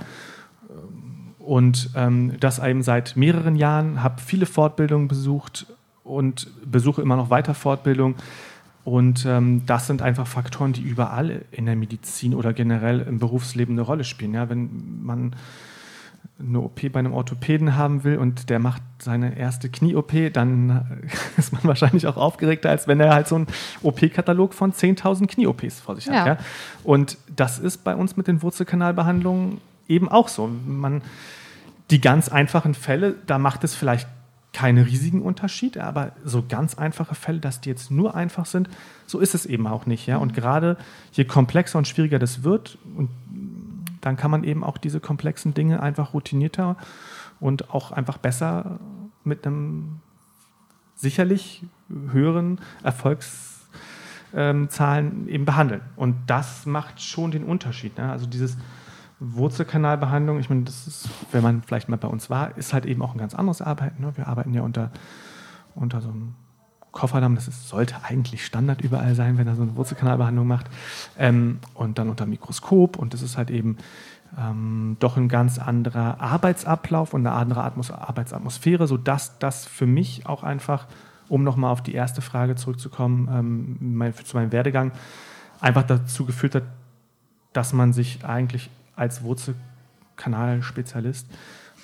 und 1.45 1.91
ähm, 1.95 2.33
das 2.41 2.59
eben 2.59 2.83
seit 2.83 3.17
mehreren 3.17 3.57
Jahren, 3.57 4.03
habe 4.03 4.21
viele 4.21 4.47
Fortbildungen 4.47 5.09
besucht 5.09 5.67
und 6.03 6.49
besuche 6.65 7.03
immer 7.03 7.17
noch 7.17 7.31
weiter 7.31 7.55
Fortbildungen. 7.55 8.17
Und 8.83 9.25
ähm, 9.27 9.63
das 9.67 9.87
sind 9.87 10.03
einfach 10.03 10.27
Faktoren, 10.27 10.73
die 10.73 10.83
überall 10.83 11.43
in 11.53 11.67
der 11.67 11.77
Medizin 11.77 12.35
oder 12.35 12.53
generell 12.53 13.01
im 13.01 13.19
Berufsleben 13.19 13.75
eine 13.75 13.83
Rolle 13.83 14.05
spielen. 14.05 14.35
Ja, 14.35 14.49
wenn 14.49 15.03
man 15.03 15.37
eine 16.39 16.61
OP 16.61 16.93
bei 16.93 16.99
einem 16.99 17.13
Orthopäden 17.13 17.77
haben 17.77 18.05
will 18.05 18.19
und 18.19 18.51
der 18.51 18.59
macht 18.59 18.83
seine 18.99 19.39
erste 19.39 19.69
Knie-OP, 19.69 20.33
dann 20.33 21.11
ist 21.37 21.53
man 21.53 21.65
wahrscheinlich 21.65 22.07
auch 22.07 22.17
aufgeregter, 22.17 22.71
als 22.71 22.89
wenn 22.89 23.01
er 23.01 23.15
halt 23.15 23.29
so 23.29 23.37
einen 23.37 23.47
OP-Katalog 23.83 24.55
von 24.55 24.73
10.000 24.73 25.27
Knie-OPs 25.27 25.81
vor 25.81 25.97
sich 25.97 26.07
ja. 26.07 26.15
hat. 26.15 26.27
Ja? 26.27 26.39
Und 26.83 27.19
das 27.35 27.59
ist 27.59 27.85
bei 27.85 27.95
uns 27.95 28.17
mit 28.17 28.27
den 28.27 28.43
Wurzelkanalbehandlungen 28.43 29.61
eben 29.89 30.09
auch 30.09 30.29
so. 30.29 30.51
Man, 30.67 31.03
die 31.91 32.01
ganz 32.01 32.29
einfachen 32.29 32.75
Fälle, 32.75 33.15
da 33.27 33.39
macht 33.39 33.65
es 33.65 33.75
vielleicht 33.75 34.09
keine 34.53 34.87
riesigen 34.87 35.21
Unterschiede, 35.21 35.83
aber 35.83 36.13
so 36.25 36.45
ganz 36.49 36.77
einfache 36.77 37.15
Fälle, 37.15 37.41
dass 37.41 37.61
die 37.61 37.69
jetzt 37.69 37.91
nur 37.91 38.15
einfach 38.15 38.47
sind, 38.47 38.69
so 39.07 39.19
ist 39.19 39.35
es 39.35 39.47
eben 39.47 39.67
auch 39.67 39.87
nicht. 39.87 40.07
Ja? 40.07 40.19
Und 40.19 40.35
gerade 40.35 40.77
je 41.13 41.25
komplexer 41.25 41.79
und 41.79 41.89
schwieriger 41.89 42.19
das 42.19 42.43
wird, 42.45 42.79
und 42.97 43.11
dann 44.05 44.17
kann 44.17 44.31
man 44.31 44.45
eben 44.45 44.63
auch 44.65 44.79
diese 44.79 45.01
komplexen 45.01 45.55
Dinge 45.55 45.83
einfach 45.83 46.15
routinierter 46.15 46.77
und 47.41 47.71
auch 47.71 47.91
einfach 47.93 48.19
besser 48.19 48.79
mit 49.25 49.47
einem 49.47 50.01
sicherlich 50.95 51.65
höheren 51.89 52.61
Erfolgszahlen 52.83 54.69
ähm, 55.23 55.29
eben 55.29 55.45
behandeln. 55.45 55.83
Und 55.97 56.17
das 56.27 56.67
macht 56.67 57.01
schon 57.01 57.31
den 57.31 57.45
Unterschied. 57.45 57.99
Ne? 57.99 58.11
Also 58.11 58.27
dieses 58.27 58.57
Wurzelkanalbehandlung, 59.21 60.39
ich 60.39 60.51
meine, 60.51 60.65
das 60.65 60.87
ist, 60.87 61.09
wenn 61.33 61.43
man 61.43 61.63
vielleicht 61.63 61.89
mal 61.89 61.97
bei 61.97 62.09
uns 62.09 62.31
war, 62.31 62.57
ist 62.57 62.73
halt 62.73 62.87
eben 62.87 63.03
auch 63.03 63.15
ein 63.15 63.19
ganz 63.19 63.35
anderes 63.35 63.63
Arbeiten. 63.63 64.03
Ne? 64.03 64.17
Wir 64.17 64.29
arbeiten 64.29 64.53
ja 64.55 64.63
unter, 64.63 64.91
unter 65.75 66.01
so 66.01 66.11
einem 66.11 66.35
Kofferdamm, 66.95 67.35
das 67.35 67.49
ist, 67.49 67.69
sollte 67.69 67.97
eigentlich 68.05 68.47
Standard 68.47 68.81
überall 68.81 69.15
sein, 69.15 69.37
wenn 69.37 69.47
er 69.47 69.57
so 69.57 69.63
eine 69.63 69.77
Wurzelkanalbehandlung 69.77 70.47
macht. 70.47 70.71
Ähm, 71.19 71.59
und 71.75 71.99
dann 71.99 72.09
unter 72.09 72.25
Mikroskop 72.25 72.97
und 72.97 73.13
das 73.13 73.21
ist 73.21 73.37
halt 73.37 73.51
eben 73.51 73.77
ähm, 74.39 74.97
doch 75.01 75.17
ein 75.17 75.29
ganz 75.29 75.59
anderer 75.59 76.21
Arbeitsablauf 76.21 77.13
und 77.13 77.27
eine 77.27 77.37
andere 77.37 77.65
Atmos 77.65 77.91
Arbeitsatmosphäre, 77.91 78.87
sodass 78.87 79.39
das 79.39 79.67
für 79.67 79.87
mich 79.87 80.27
auch 80.27 80.45
einfach, 80.45 80.87
um 81.29 81.45
nochmal 81.45 81.73
auf 81.73 81.83
die 81.83 81.95
erste 81.95 82.23
Frage 82.23 82.55
zurückzukommen, 82.55 83.29
ähm, 83.31 83.97
mein, 83.97 84.15
zu 84.15 84.37
meinem 84.37 84.53
Werdegang, 84.53 84.93
einfach 85.61 85.83
dazu 85.83 86.25
geführt 86.25 86.55
hat, 86.55 86.65
dass 87.53 87.73
man 87.73 87.93
sich 87.93 88.25
eigentlich 88.25 88.71
als 88.95 89.25
Wurzelkanalspezialist 89.25 91.27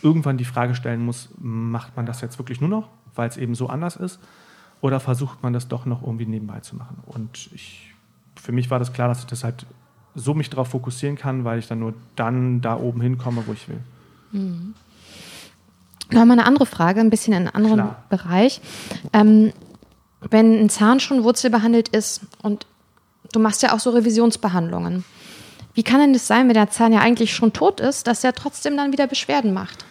irgendwann 0.02 0.38
die 0.38 0.44
Frage 0.44 0.76
stellen 0.76 1.04
muss, 1.04 1.30
macht 1.38 1.96
man 1.96 2.06
das 2.06 2.20
jetzt 2.20 2.38
wirklich 2.38 2.60
nur 2.60 2.70
noch, 2.70 2.88
weil 3.14 3.28
es 3.28 3.36
eben 3.36 3.56
so 3.56 3.68
anders 3.68 3.96
ist? 3.96 4.20
Oder 4.80 5.00
versucht 5.00 5.42
man 5.42 5.52
das 5.52 5.68
doch 5.68 5.84
noch 5.84 6.02
irgendwie 6.02 6.26
nebenbei 6.26 6.60
zu 6.60 6.76
machen? 6.76 6.98
Und 7.06 7.50
ich, 7.54 7.94
für 8.36 8.52
mich 8.52 8.70
war 8.70 8.78
das 8.78 8.92
klar, 8.92 9.08
dass 9.08 9.20
ich 9.20 9.26
das 9.26 9.44
halt 9.44 9.66
so 10.14 10.34
mich 10.34 10.50
darauf 10.50 10.68
fokussieren 10.68 11.16
kann, 11.16 11.44
weil 11.44 11.58
ich 11.58 11.68
dann 11.68 11.80
nur 11.80 11.94
dann 12.16 12.60
da 12.60 12.76
oben 12.76 13.00
hinkomme, 13.00 13.42
wo 13.46 13.52
ich 13.52 13.68
will. 13.68 13.80
Mhm. 14.32 14.74
Noch 16.12 16.24
mal 16.24 16.32
eine 16.32 16.46
andere 16.46 16.66
Frage, 16.66 17.00
ein 17.00 17.10
bisschen 17.10 17.34
in 17.34 17.46
einem 17.46 17.54
anderen 17.54 17.74
Klar. 17.76 18.02
Bereich. 18.08 18.60
Ähm, 19.12 19.52
wenn 20.28 20.58
ein 20.58 20.68
Zahn 20.68 21.00
schon 21.00 21.22
wurzelbehandelt 21.22 21.88
ist 21.88 22.22
und 22.42 22.66
du 23.32 23.38
machst 23.38 23.62
ja 23.62 23.72
auch 23.72 23.80
so 23.80 23.90
Revisionsbehandlungen, 23.90 25.04
wie 25.74 25.82
kann 25.84 26.00
denn 26.00 26.12
das 26.12 26.26
sein, 26.26 26.48
wenn 26.48 26.54
der 26.54 26.70
Zahn 26.70 26.92
ja 26.92 27.00
eigentlich 27.00 27.32
schon 27.34 27.52
tot 27.52 27.80
ist, 27.80 28.06
dass 28.06 28.24
er 28.24 28.32
trotzdem 28.32 28.76
dann 28.76 28.92
wieder 28.92 29.06
Beschwerden 29.06 29.52
macht? 29.54 29.84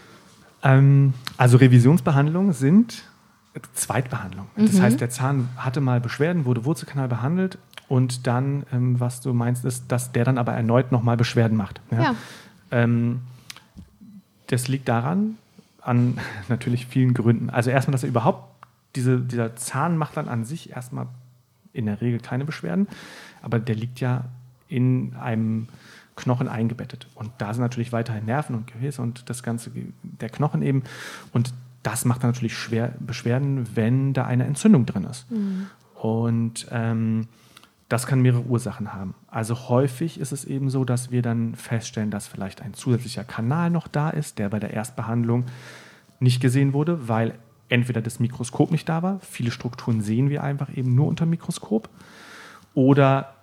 Ähm, 0.61 1.13
also 1.37 1.57
Revisionsbehandlungen 1.57 2.51
sind 2.53 3.03
Zweitbehandlung. 3.73 4.47
Mhm. 4.55 4.65
Das 4.67 4.81
heißt, 4.81 5.01
der 5.01 5.09
Zahn 5.09 5.49
hatte 5.57 5.81
mal 5.81 5.99
Beschwerden, 5.99 6.45
wurde 6.45 6.65
Wurzelkanal 6.65 7.07
behandelt 7.07 7.57
und 7.87 8.27
dann, 8.27 8.65
ähm, 8.71 8.99
was 8.99 9.21
du 9.21 9.33
meinst, 9.33 9.65
ist, 9.65 9.91
dass 9.91 10.11
der 10.11 10.23
dann 10.23 10.37
aber 10.37 10.53
erneut 10.53 10.91
nochmal 10.91 11.17
Beschwerden 11.17 11.57
macht. 11.57 11.81
Ja? 11.91 12.01
ja. 12.01 12.15
Ähm, 12.71 13.21
das 14.47 14.67
liegt 14.67 14.87
daran, 14.87 15.37
an 15.81 16.17
natürlich 16.49 16.85
vielen 16.85 17.13
Gründen. 17.13 17.49
Also 17.49 17.69
erstmal, 17.69 17.93
dass 17.93 18.03
er 18.03 18.09
überhaupt, 18.09 18.47
diese, 18.95 19.19
dieser 19.19 19.55
Zahn 19.55 19.97
macht 19.97 20.17
dann 20.17 20.27
an 20.27 20.45
sich 20.45 20.71
erstmal 20.71 21.07
in 21.73 21.85
der 21.85 22.01
Regel 22.01 22.19
keine 22.19 22.45
Beschwerden, 22.45 22.87
aber 23.41 23.59
der 23.59 23.75
liegt 23.75 23.99
ja 23.99 24.25
in 24.67 25.15
einem 25.15 25.67
Knochen 26.15 26.47
eingebettet. 26.47 27.07
Und 27.15 27.31
da 27.37 27.53
sind 27.53 27.61
natürlich 27.61 27.91
weiterhin 27.91 28.25
Nerven 28.25 28.55
und 28.55 28.67
Gefäße 28.67 29.01
und 29.01 29.29
das 29.29 29.41
Ganze, 29.41 29.71
der 30.03 30.29
Knochen 30.29 30.61
eben. 30.61 30.83
Und 31.31 31.53
das 31.83 32.05
macht 32.05 32.23
natürlich 32.23 32.57
schwer 32.57 32.93
Beschwerden, 32.99 33.75
wenn 33.75 34.13
da 34.13 34.25
eine 34.25 34.45
Entzündung 34.45 34.85
drin 34.85 35.05
ist. 35.05 35.29
Mhm. 35.31 35.67
Und 35.95 36.67
ähm, 36.71 37.27
das 37.89 38.05
kann 38.05 38.21
mehrere 38.21 38.43
Ursachen 38.43 38.93
haben. 38.93 39.15
Also 39.27 39.67
häufig 39.69 40.19
ist 40.19 40.31
es 40.31 40.45
eben 40.45 40.69
so, 40.69 40.85
dass 40.85 41.11
wir 41.11 41.21
dann 41.21 41.55
feststellen, 41.55 42.11
dass 42.11 42.27
vielleicht 42.27 42.61
ein 42.61 42.73
zusätzlicher 42.73 43.23
Kanal 43.23 43.71
noch 43.71 43.87
da 43.87 44.09
ist, 44.09 44.37
der 44.37 44.49
bei 44.49 44.59
der 44.59 44.71
Erstbehandlung 44.73 45.45
nicht 46.19 46.41
gesehen 46.41 46.73
wurde, 46.73 47.07
weil 47.07 47.33
entweder 47.67 48.01
das 48.01 48.19
Mikroskop 48.19 48.71
nicht 48.71 48.87
da 48.87 49.01
war, 49.01 49.19
viele 49.21 49.51
Strukturen 49.51 50.01
sehen 50.01 50.29
wir 50.29 50.43
einfach 50.43 50.75
eben 50.75 50.93
nur 50.95 51.07
unter 51.07 51.25
Mikroskop, 51.25 51.89
oder 52.73 53.33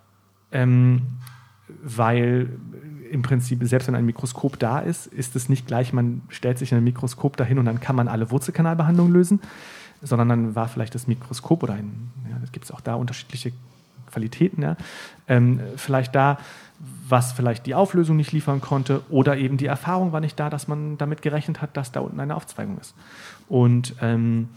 ähm, 0.51 1.01
weil 1.83 2.49
im 3.11 3.21
Prinzip, 3.21 3.59
selbst 3.63 3.87
wenn 3.87 3.95
ein 3.95 4.05
Mikroskop 4.05 4.59
da 4.59 4.79
ist, 4.79 5.07
ist 5.07 5.35
es 5.35 5.49
nicht 5.49 5.67
gleich, 5.67 5.93
man 5.93 6.21
stellt 6.29 6.57
sich 6.57 6.73
ein 6.73 6.83
Mikroskop 6.83 7.37
dahin 7.37 7.59
und 7.59 7.65
dann 7.65 7.79
kann 7.79 7.95
man 7.95 8.07
alle 8.07 8.31
Wurzelkanalbehandlungen 8.31 9.13
lösen, 9.13 9.39
sondern 10.01 10.29
dann 10.29 10.55
war 10.55 10.67
vielleicht 10.67 10.95
das 10.95 11.07
Mikroskop 11.07 11.63
oder 11.63 11.73
ein, 11.73 12.11
ja, 12.29 12.37
gibt 12.51 12.65
es 12.65 12.71
auch 12.71 12.81
da 12.81 12.95
unterschiedliche 12.95 13.51
Qualitäten, 14.11 14.61
ja, 14.61 14.77
ähm, 15.27 15.59
vielleicht 15.75 16.15
da, 16.15 16.37
was 17.09 17.31
vielleicht 17.31 17.65
die 17.65 17.75
Auflösung 17.75 18.17
nicht 18.17 18.31
liefern 18.31 18.61
konnte 18.61 19.01
oder 19.09 19.37
eben 19.37 19.57
die 19.57 19.65
Erfahrung 19.65 20.11
war 20.11 20.19
nicht 20.19 20.39
da, 20.39 20.49
dass 20.49 20.67
man 20.67 20.97
damit 20.97 21.21
gerechnet 21.21 21.61
hat, 21.61 21.75
dass 21.75 21.91
da 21.91 22.01
unten 22.01 22.19
eine 22.19 22.35
Aufzweigung 22.35 22.77
ist. 22.79 22.93
Und 23.49 23.95
ähm, 24.01 24.49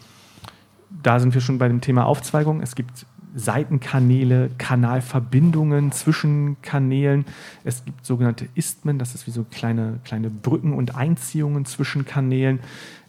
da 1.03 1.21
sind 1.21 1.35
wir 1.35 1.41
schon 1.41 1.59
bei 1.59 1.69
dem 1.69 1.81
Thema 1.81 2.05
Aufzweigung. 2.07 2.61
Es 2.61 2.75
gibt 2.75 3.07
Seitenkanäle, 3.35 4.51
Kanalverbindungen 4.59 5.93
zwischen 5.93 6.61
Kanälen. 6.63 7.25
Es 7.65 7.85
gibt 7.85 8.05
sogenannte 8.05 8.49
Istmen, 8.55 8.99
das 8.99 9.15
ist 9.15 9.27
wie 9.27 9.31
so 9.31 9.45
kleine, 9.45 10.01
kleine 10.05 10.31
Brücken 10.31 10.73
und 10.73 10.97
Einziehungen 10.97 11.65
zwischen 11.65 12.05
Kanälen. 12.05 12.61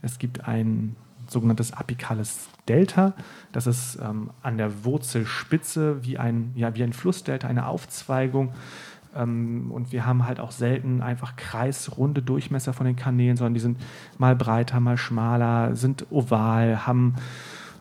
Es 0.01 0.19
gibt 0.19 0.47
ein 0.47 0.95
sogenanntes 1.27 1.73
apikales 1.73 2.49
Delta, 2.67 3.13
das 3.51 3.65
ist 3.65 3.97
ähm, 4.01 4.29
an 4.43 4.57
der 4.57 4.83
Wurzelspitze 4.83 6.03
wie 6.03 6.17
ein, 6.17 6.51
ja, 6.55 6.75
wie 6.75 6.83
ein 6.83 6.93
Flussdelta, 6.93 7.47
eine 7.47 7.67
Aufzweigung 7.67 8.53
Ähm, 9.15 9.71
und 9.71 9.91
wir 9.91 10.05
haben 10.05 10.25
halt 10.25 10.39
auch 10.39 10.51
selten 10.51 11.01
einfach 11.01 11.35
kreisrunde 11.35 12.21
Durchmesser 12.21 12.73
von 12.73 12.85
den 12.85 12.95
Kanälen, 12.95 13.37
sondern 13.37 13.53
die 13.53 13.59
sind 13.59 13.77
mal 14.17 14.35
breiter, 14.35 14.79
mal 14.79 14.97
schmaler, 14.97 15.75
sind 15.75 16.05
oval, 16.11 16.85
haben, 16.87 17.15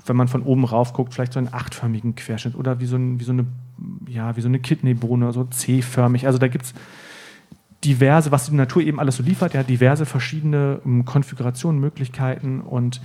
wenn 0.06 0.16
man 0.16 0.28
von 0.28 0.42
oben 0.42 0.64
rauf 0.64 0.92
guckt, 0.92 1.14
vielleicht 1.14 1.32
so 1.32 1.38
einen 1.38 1.52
achtförmigen 1.52 2.14
Querschnitt 2.14 2.54
oder 2.54 2.80
wie 2.80 2.86
so, 2.86 2.96
ein, 2.96 3.20
wie 3.20 3.24
so 3.24 3.32
eine, 3.32 3.46
ja, 4.08 4.36
wie 4.36 4.40
so 4.40 4.48
eine 4.48 4.58
Kidneybohne, 4.58 5.32
so 5.32 5.44
C-förmig. 5.44 6.26
Also 6.26 6.38
da 6.38 6.48
gibt 6.48 6.66
es 6.66 6.74
diverse, 7.84 8.30
was 8.30 8.46
die 8.46 8.54
Natur 8.54 8.82
eben 8.82 9.00
alles 9.00 9.16
so 9.16 9.22
liefert, 9.22 9.54
ja, 9.54 9.62
diverse 9.62 10.06
verschiedene 10.06 10.80
um, 10.84 11.04
Konfigurationen, 11.04 11.80
Möglichkeiten 11.80 12.60
und 12.60 13.00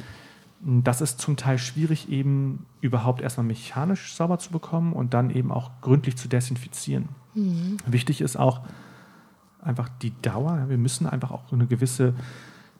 das 0.67 1.01
ist 1.01 1.21
zum 1.21 1.37
Teil 1.37 1.59
schwierig, 1.59 2.09
eben 2.09 2.65
überhaupt 2.81 3.21
erstmal 3.21 3.45
mechanisch 3.45 4.15
sauber 4.15 4.39
zu 4.39 4.51
bekommen 4.51 4.93
und 4.93 5.13
dann 5.13 5.29
eben 5.29 5.51
auch 5.51 5.69
gründlich 5.81 6.15
zu 6.15 6.27
desinfizieren. 6.27 7.09
Mhm. 7.35 7.77
Wichtig 7.85 8.19
ist 8.21 8.35
auch 8.35 8.61
einfach 9.61 9.89
die 10.01 10.13
Dauer. 10.21 10.65
Wir 10.67 10.79
müssen 10.79 11.05
einfach 11.05 11.29
auch 11.29 11.51
eine 11.51 11.67
gewisse 11.67 12.15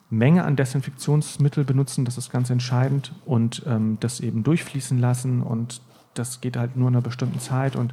Menge 0.08 0.44
an 0.44 0.56
Desinfektionsmittel 0.56 1.64
benutzen, 1.64 2.04
das 2.04 2.16
ist 2.16 2.30
ganz 2.30 2.50
entscheidend 2.50 3.12
und 3.24 3.62
ähm, 3.66 3.98
das 4.00 4.20
eben 4.20 4.44
durchfließen 4.44 4.98
lassen 4.98 5.42
und 5.42 5.80
das 6.14 6.40
geht 6.40 6.56
halt 6.56 6.76
nur 6.76 6.88
in 6.88 6.94
einer 6.94 7.02
bestimmten 7.02 7.40
Zeit 7.40 7.76
und 7.76 7.92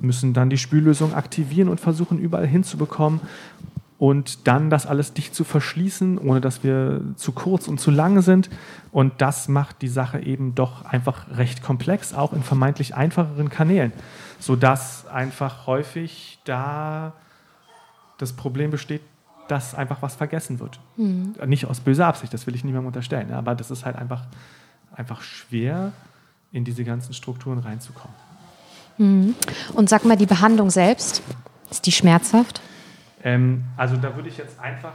müssen 0.00 0.32
dann 0.32 0.50
die 0.50 0.58
Spüllösung 0.58 1.14
aktivieren 1.14 1.68
und 1.68 1.80
versuchen 1.80 2.18
überall 2.18 2.46
hinzubekommen 2.46 3.20
und 4.02 4.48
dann 4.48 4.68
das 4.68 4.84
alles 4.84 5.12
dicht 5.12 5.32
zu 5.32 5.44
verschließen, 5.44 6.18
ohne 6.18 6.40
dass 6.40 6.64
wir 6.64 7.02
zu 7.14 7.30
kurz 7.30 7.68
und 7.68 7.78
zu 7.78 7.92
lang 7.92 8.20
sind. 8.20 8.50
Und 8.90 9.20
das 9.20 9.46
macht 9.46 9.80
die 9.80 9.86
Sache 9.86 10.18
eben 10.18 10.56
doch 10.56 10.84
einfach 10.84 11.26
recht 11.36 11.62
komplex, 11.62 12.12
auch 12.12 12.32
in 12.32 12.42
vermeintlich 12.42 12.96
einfacheren 12.96 13.48
Kanälen, 13.48 13.92
sodass 14.40 15.06
einfach 15.06 15.68
häufig 15.68 16.40
da 16.44 17.12
das 18.18 18.32
Problem 18.32 18.72
besteht, 18.72 19.02
dass 19.52 19.74
einfach 19.74 20.00
was 20.00 20.14
vergessen 20.14 20.60
wird. 20.60 20.80
Mhm. 20.96 21.34
Nicht 21.44 21.66
aus 21.66 21.80
böser 21.80 22.06
Absicht, 22.06 22.32
das 22.32 22.46
will 22.46 22.54
ich 22.54 22.64
niemandem 22.64 22.86
unterstellen, 22.86 23.32
aber 23.32 23.54
das 23.54 23.70
ist 23.70 23.84
halt 23.84 23.96
einfach, 23.96 24.24
einfach 24.94 25.20
schwer, 25.20 25.92
in 26.52 26.64
diese 26.64 26.84
ganzen 26.84 27.12
Strukturen 27.12 27.58
reinzukommen. 27.58 28.16
Mhm. 28.96 29.34
Und 29.74 29.90
sag 29.90 30.06
mal, 30.06 30.16
die 30.16 30.24
Behandlung 30.24 30.70
selbst, 30.70 31.22
ist 31.70 31.84
die 31.84 31.92
schmerzhaft? 31.92 32.62
Ähm, 33.22 33.64
also 33.76 33.96
da 33.96 34.16
würde 34.16 34.30
ich 34.30 34.38
jetzt 34.38 34.58
einfach, 34.58 34.94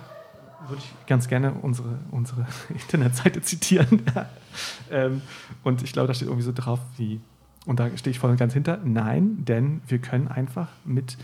würde 0.68 0.82
ich 0.82 1.08
ganz 1.08 1.28
gerne 1.28 1.54
unsere, 1.54 2.00
unsere 2.10 2.48
Internetseite 2.70 3.44
zitieren. 3.44 4.02
ähm, 4.92 5.22
und 5.64 5.84
ich 5.84 5.94
glaube, 5.94 6.08
da 6.08 6.16
steht 6.16 6.30
irgendwie 6.30 6.46
so 6.46 6.52
drauf 6.52 6.80
wie, 6.98 7.22
und 7.68 7.80
da 7.80 7.96
stehe 7.96 8.10
ich 8.10 8.18
voll 8.18 8.32
und 8.32 8.38
ganz 8.38 8.54
hinter, 8.54 8.80
nein, 8.84 9.46
denn 9.46 9.82
wir 9.86 10.00
können 10.00 10.28
einfach 10.28 10.70
mit 10.84 11.16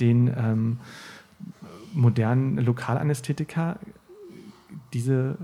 den 0.00 0.28
ähm, 0.36 0.80
modernen 1.94 2.58
Lokalanästhetika 2.58 3.78
diese, 4.92 5.36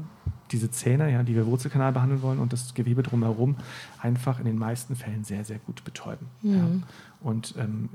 diese 0.50 0.70
Zähne, 0.70 1.10
ja, 1.10 1.22
die 1.22 1.34
wir 1.34 1.46
Wurzelkanal 1.46 1.92
behandeln 1.92 2.22
wollen 2.22 2.38
und 2.38 2.52
das 2.52 2.74
Gewebe 2.74 3.02
drumherum 3.02 3.56
einfach 4.00 4.38
in 4.38 4.44
den 4.44 4.58
meisten 4.58 4.96
Fällen 4.96 5.24
sehr, 5.24 5.44
sehr 5.44 5.58
gut 5.58 5.84
betäuben. 5.84 6.26
Mhm. 6.42 6.54
Ja. 6.54 6.64
Und 7.20 7.54
ähm, 7.58 7.88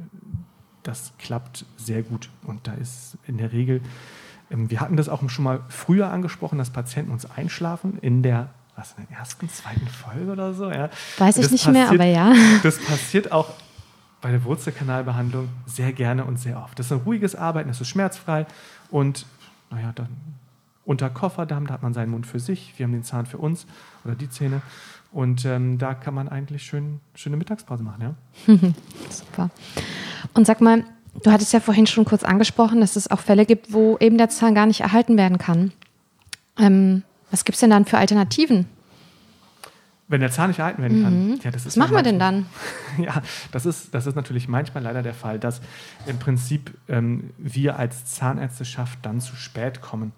das 0.83 1.13
klappt 1.17 1.65
sehr 1.77 2.03
gut. 2.03 2.29
Und 2.45 2.67
da 2.67 2.73
ist 2.73 3.17
in 3.27 3.37
der 3.37 3.51
Regel, 3.51 3.81
ähm, 4.51 4.69
wir 4.69 4.79
hatten 4.79 4.97
das 4.97 5.09
auch 5.09 5.27
schon 5.29 5.43
mal 5.43 5.61
früher 5.69 6.11
angesprochen, 6.11 6.57
dass 6.57 6.69
Patienten 6.69 7.11
uns 7.11 7.25
einschlafen 7.29 7.97
in 8.01 8.23
der 8.23 8.49
was, 8.75 8.93
in 8.97 9.07
der 9.07 9.19
ersten, 9.19 9.47
zweiten 9.47 9.87
Folge 9.87 10.31
oder 10.31 10.53
so. 10.53 10.69
Ja. 10.69 10.89
Weiß 11.17 11.37
ich 11.37 11.49
nicht 11.49 11.63
passiert, 11.63 11.73
mehr, 11.73 11.89
aber 11.89 12.03
ja. 12.03 12.33
Das 12.61 12.77
passiert 12.77 13.31
auch 13.31 13.49
bei 14.25 14.31
der 14.31 14.43
Wurzelkanalbehandlung 14.43 15.49
sehr 15.67 15.93
gerne 15.93 16.25
und 16.25 16.39
sehr 16.39 16.57
oft. 16.57 16.79
Das 16.79 16.87
ist 16.87 16.91
ein 16.91 17.01
ruhiges 17.05 17.35
Arbeiten, 17.35 17.67
das 17.67 17.79
ist 17.79 17.89
schmerzfrei 17.89 18.47
und 18.89 19.27
naja, 19.69 19.91
dann 19.93 20.07
unter 20.83 21.11
Kofferdamm, 21.11 21.67
da 21.67 21.75
hat 21.75 21.83
man 21.83 21.93
seinen 21.93 22.09
Mund 22.09 22.25
für 22.25 22.39
sich, 22.39 22.73
wir 22.75 22.85
haben 22.87 22.91
den 22.93 23.03
Zahn 23.03 23.27
für 23.27 23.37
uns 23.37 23.67
oder 24.03 24.15
die 24.15 24.27
Zähne 24.27 24.63
und 25.11 25.45
ähm, 25.45 25.77
da 25.77 25.93
kann 25.93 26.15
man 26.15 26.27
eigentlich 26.27 26.63
schön, 26.63 27.01
schöne 27.13 27.37
Mittagspause 27.37 27.83
machen. 27.83 28.01
Ja? 28.47 28.55
Super. 29.11 29.51
Und 30.33 30.47
sag 30.47 30.59
mal, 30.59 30.85
du 31.21 31.31
hattest 31.31 31.53
ja 31.53 31.59
vorhin 31.59 31.85
schon 31.85 32.05
kurz 32.05 32.23
angesprochen, 32.23 32.81
dass 32.81 32.95
es 32.95 33.11
auch 33.11 33.19
Fälle 33.19 33.45
gibt, 33.45 33.73
wo 33.73 33.95
eben 33.99 34.17
der 34.17 34.29
Zahn 34.29 34.55
gar 34.55 34.65
nicht 34.65 34.81
erhalten 34.81 35.17
werden 35.17 35.37
kann. 35.37 35.71
Ähm, 36.57 37.03
was 37.29 37.45
gibt 37.45 37.57
es 37.57 37.59
denn 37.59 37.69
dann 37.69 37.85
für 37.85 37.99
Alternativen? 37.99 38.65
Wenn 40.07 40.21
der 40.21 40.29
Zahn 40.29 40.49
nicht 40.49 40.59
erhalten 40.59 40.83
werden 40.83 41.03
kann. 41.03 41.27
Mhm. 41.29 41.39
Ja, 41.41 41.49
das 41.49 41.65
ist 41.65 41.65
was 41.65 41.77
machen 41.77 41.95
wir 41.95 42.03
denn 42.03 42.19
dann? 42.19 42.45
Ja, 42.97 43.21
das 43.51 43.65
ist, 43.65 43.93
das 43.93 44.05
ist 44.05 44.15
natürlich 44.15 44.47
manchmal 44.47 44.83
leider 44.83 45.01
der 45.01 45.13
Fall, 45.13 45.39
dass 45.39 45.61
im 46.05 46.19
Prinzip 46.19 46.71
ähm, 46.87 47.31
wir 47.37 47.77
als 47.77 48.05
Zahnärzteschaft 48.05 48.99
dann 49.01 49.19
zu 49.19 49.35
spät 49.35 49.81
kommen. 49.81 50.11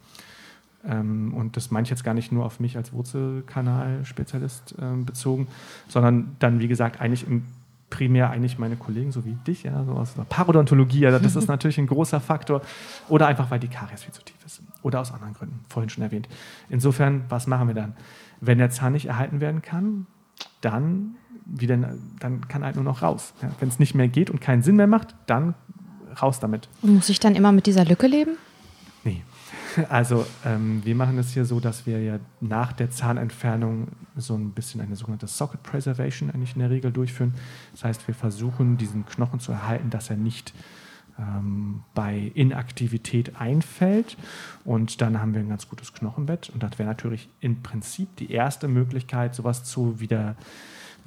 Ähm, 0.86 1.34
und 1.34 1.58
das 1.58 1.71
meine 1.71 1.84
ich 1.84 1.89
jetzt 1.89 2.04
gar 2.04 2.13
nicht 2.13 2.32
nur 2.32 2.45
auf 2.45 2.60
mich 2.60 2.78
als 2.78 2.93
Wurzelkanalspezialist 2.93 4.76
ähm, 4.80 5.06
bezogen, 5.06 5.47
sondern 5.88 6.36
dann, 6.39 6.60
wie 6.60 6.67
gesagt, 6.67 7.02
eigentlich 7.02 7.26
im 7.26 7.43
primär 7.89 8.30
eigentlich 8.30 8.58
meine 8.58 8.76
Kollegen, 8.76 9.12
so 9.12 9.26
wie 9.26 9.34
dich, 9.47 9.63
ja, 9.63 9.84
so 9.86 9.93
aus 9.93 10.13
der 10.15 10.23
Parodontologie, 10.23 11.06
also 11.06 11.19
das 11.19 11.36
ist 11.36 11.47
natürlich 11.47 11.78
ein 11.78 11.88
großer 11.88 12.19
Faktor. 12.19 12.62
Oder 13.08 13.28
einfach, 13.28 13.50
weil 13.50 13.60
die 13.60 13.69
Karies 13.69 14.04
viel 14.04 14.13
zu 14.13 14.21
tief 14.23 14.36
ist. 14.45 14.62
Oder 14.82 15.00
aus 15.00 15.13
anderen 15.13 15.34
Gründen, 15.34 15.60
vorhin 15.69 15.89
schon 15.89 16.04
erwähnt. 16.04 16.28
Insofern, 16.69 17.23
was 17.30 17.47
machen 17.47 17.67
wir 17.67 17.76
dann? 17.76 17.95
Wenn 18.41 18.58
der 18.58 18.69
Zahn 18.69 18.93
nicht 18.93 19.08
erhalten 19.08 19.41
werden 19.41 19.62
kann, 19.62 20.06
dann, 20.62 21.15
wie 21.45 21.67
denn, 21.67 21.86
dann 22.19 22.47
kann 22.47 22.63
halt 22.63 22.76
nur 22.76 22.84
noch 22.84 23.02
raus. 23.02 23.34
Ja, 23.41 23.50
Wenn 23.60 23.69
es 23.69 23.80
nicht 23.80 23.95
mehr 23.95 24.08
geht 24.08 24.30
und 24.30 24.41
keinen 24.41 24.62
Sinn 24.62 24.76
mehr 24.76 24.88
macht, 24.88 25.15
dann 25.26 25.56
raus 26.21 26.39
damit. 26.39 26.69
Und 26.82 26.95
muss 26.95 27.10
ich 27.10 27.19
dann 27.19 27.36
immer 27.36 27.52
mit 27.52 27.65
dieser 27.65 27.86
Lücke 27.86 28.08
leben? 28.08 28.38
Nee. 29.04 29.23
Also 29.89 30.26
ähm, 30.43 30.82
wir 30.84 30.95
machen 30.95 31.19
es 31.19 31.34
hier 31.34 31.45
so, 31.45 31.60
dass 31.60 31.86
wir 31.86 32.02
ja 32.02 32.19
nach 32.41 32.73
der 32.73 32.89
Zahnentfernung 32.89 33.89
so 34.15 34.34
ein 34.34 34.50
bisschen 34.52 34.82
eine 34.82 34.95
sogenannte 34.95 35.28
Socket 35.28 35.62
Preservation 35.62 36.32
eigentlich 36.32 36.54
in 36.54 36.62
der 36.62 36.71
Regel 36.71 36.91
durchführen. 36.91 37.36
Das 37.73 37.84
heißt, 37.84 38.08
wir 38.08 38.15
versuchen 38.15 38.78
diesen 38.78 39.06
Knochen 39.06 39.39
zu 39.39 39.52
erhalten, 39.52 39.91
dass 39.91 40.10
er 40.10 40.17
nicht 40.17 40.52
ähm, 41.19 41.84
bei 41.93 42.32
Inaktivität 42.34 43.39
einfällt. 43.39 44.17
Und 44.65 45.01
dann 45.01 45.19
haben 45.19 45.34
wir 45.34 45.41
ein 45.41 45.49
ganz 45.49 45.69
gutes 45.69 45.93
Knochenbett. 45.93 46.49
Und 46.49 46.63
das 46.63 46.77
wäre 46.80 46.88
natürlich 46.88 47.30
im 47.39 47.62
Prinzip 47.62 48.15
die 48.17 48.32
erste 48.32 48.67
Möglichkeit, 48.67 49.36
sowas 49.36 49.63
zu 49.63 49.99
wieder 49.99 50.36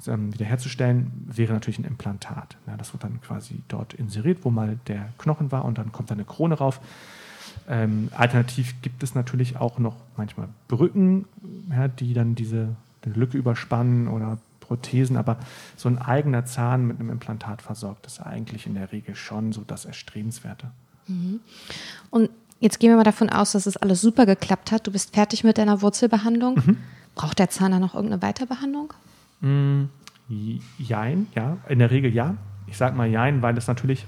ähm, 0.07 0.33
wiederherzustellen, 0.33 1.11
wäre 1.27 1.53
natürlich 1.53 1.79
ein 1.79 1.85
Implantat. 1.85 2.57
Ja, 2.67 2.77
das 2.77 2.93
wird 2.93 3.03
dann 3.03 3.21
quasi 3.21 3.61
dort 3.67 3.93
inseriert, 3.93 4.39
wo 4.43 4.49
mal 4.49 4.79
der 4.87 5.09
Knochen 5.17 5.51
war 5.51 5.65
und 5.65 5.77
dann 5.77 5.91
kommt 5.91 6.09
da 6.09 6.15
eine 6.15 6.25
Krone 6.25 6.55
rauf. 6.55 6.79
Ähm, 7.67 8.09
alternativ 8.15 8.81
gibt 8.81 9.03
es 9.03 9.15
natürlich 9.15 9.57
auch 9.57 9.77
noch 9.79 9.95
manchmal 10.17 10.49
Brücken, 10.67 11.25
ja, 11.69 11.87
die 11.87 12.13
dann 12.13 12.35
diese 12.35 12.75
Lücke 13.05 13.37
überspannen 13.37 14.07
oder 14.07 14.39
Prothesen, 14.71 15.17
aber 15.17 15.37
so 15.75 15.89
ein 15.89 15.97
eigener 15.97 16.45
Zahn 16.45 16.87
mit 16.87 16.97
einem 16.97 17.09
Implantat 17.09 17.61
versorgt 17.61 18.05
ist 18.05 18.21
eigentlich 18.21 18.65
in 18.67 18.75
der 18.75 18.93
Regel 18.93 19.15
schon 19.15 19.51
so 19.51 19.65
das 19.67 19.83
Erstrebenswerte. 19.83 20.71
Mhm. 21.07 21.41
Und 22.09 22.29
jetzt 22.61 22.79
gehen 22.79 22.89
wir 22.89 22.95
mal 22.95 23.03
davon 23.03 23.29
aus, 23.29 23.51
dass 23.51 23.65
es 23.65 23.75
alles 23.75 23.99
super 23.99 24.25
geklappt 24.25 24.71
hat. 24.71 24.87
Du 24.87 24.91
bist 24.93 25.13
fertig 25.13 25.43
mit 25.43 25.57
deiner 25.57 25.81
Wurzelbehandlung. 25.81 26.55
Mhm. 26.55 26.77
Braucht 27.15 27.39
der 27.39 27.49
Zahn 27.49 27.73
dann 27.73 27.81
noch 27.81 27.95
irgendeine 27.95 28.21
Weiterbehandlung? 28.21 28.93
Mm, 29.41 29.83
jein, 30.77 31.27
ja. 31.35 31.57
In 31.67 31.79
der 31.79 31.91
Regel 31.91 32.13
ja. 32.13 32.35
Ich 32.67 32.77
sage 32.77 32.95
mal 32.95 33.09
jein, 33.09 33.41
weil 33.41 33.53
das 33.53 33.67
natürlich 33.67 34.05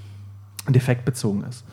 defektbezogen 0.70 1.44
ist. 1.44 1.66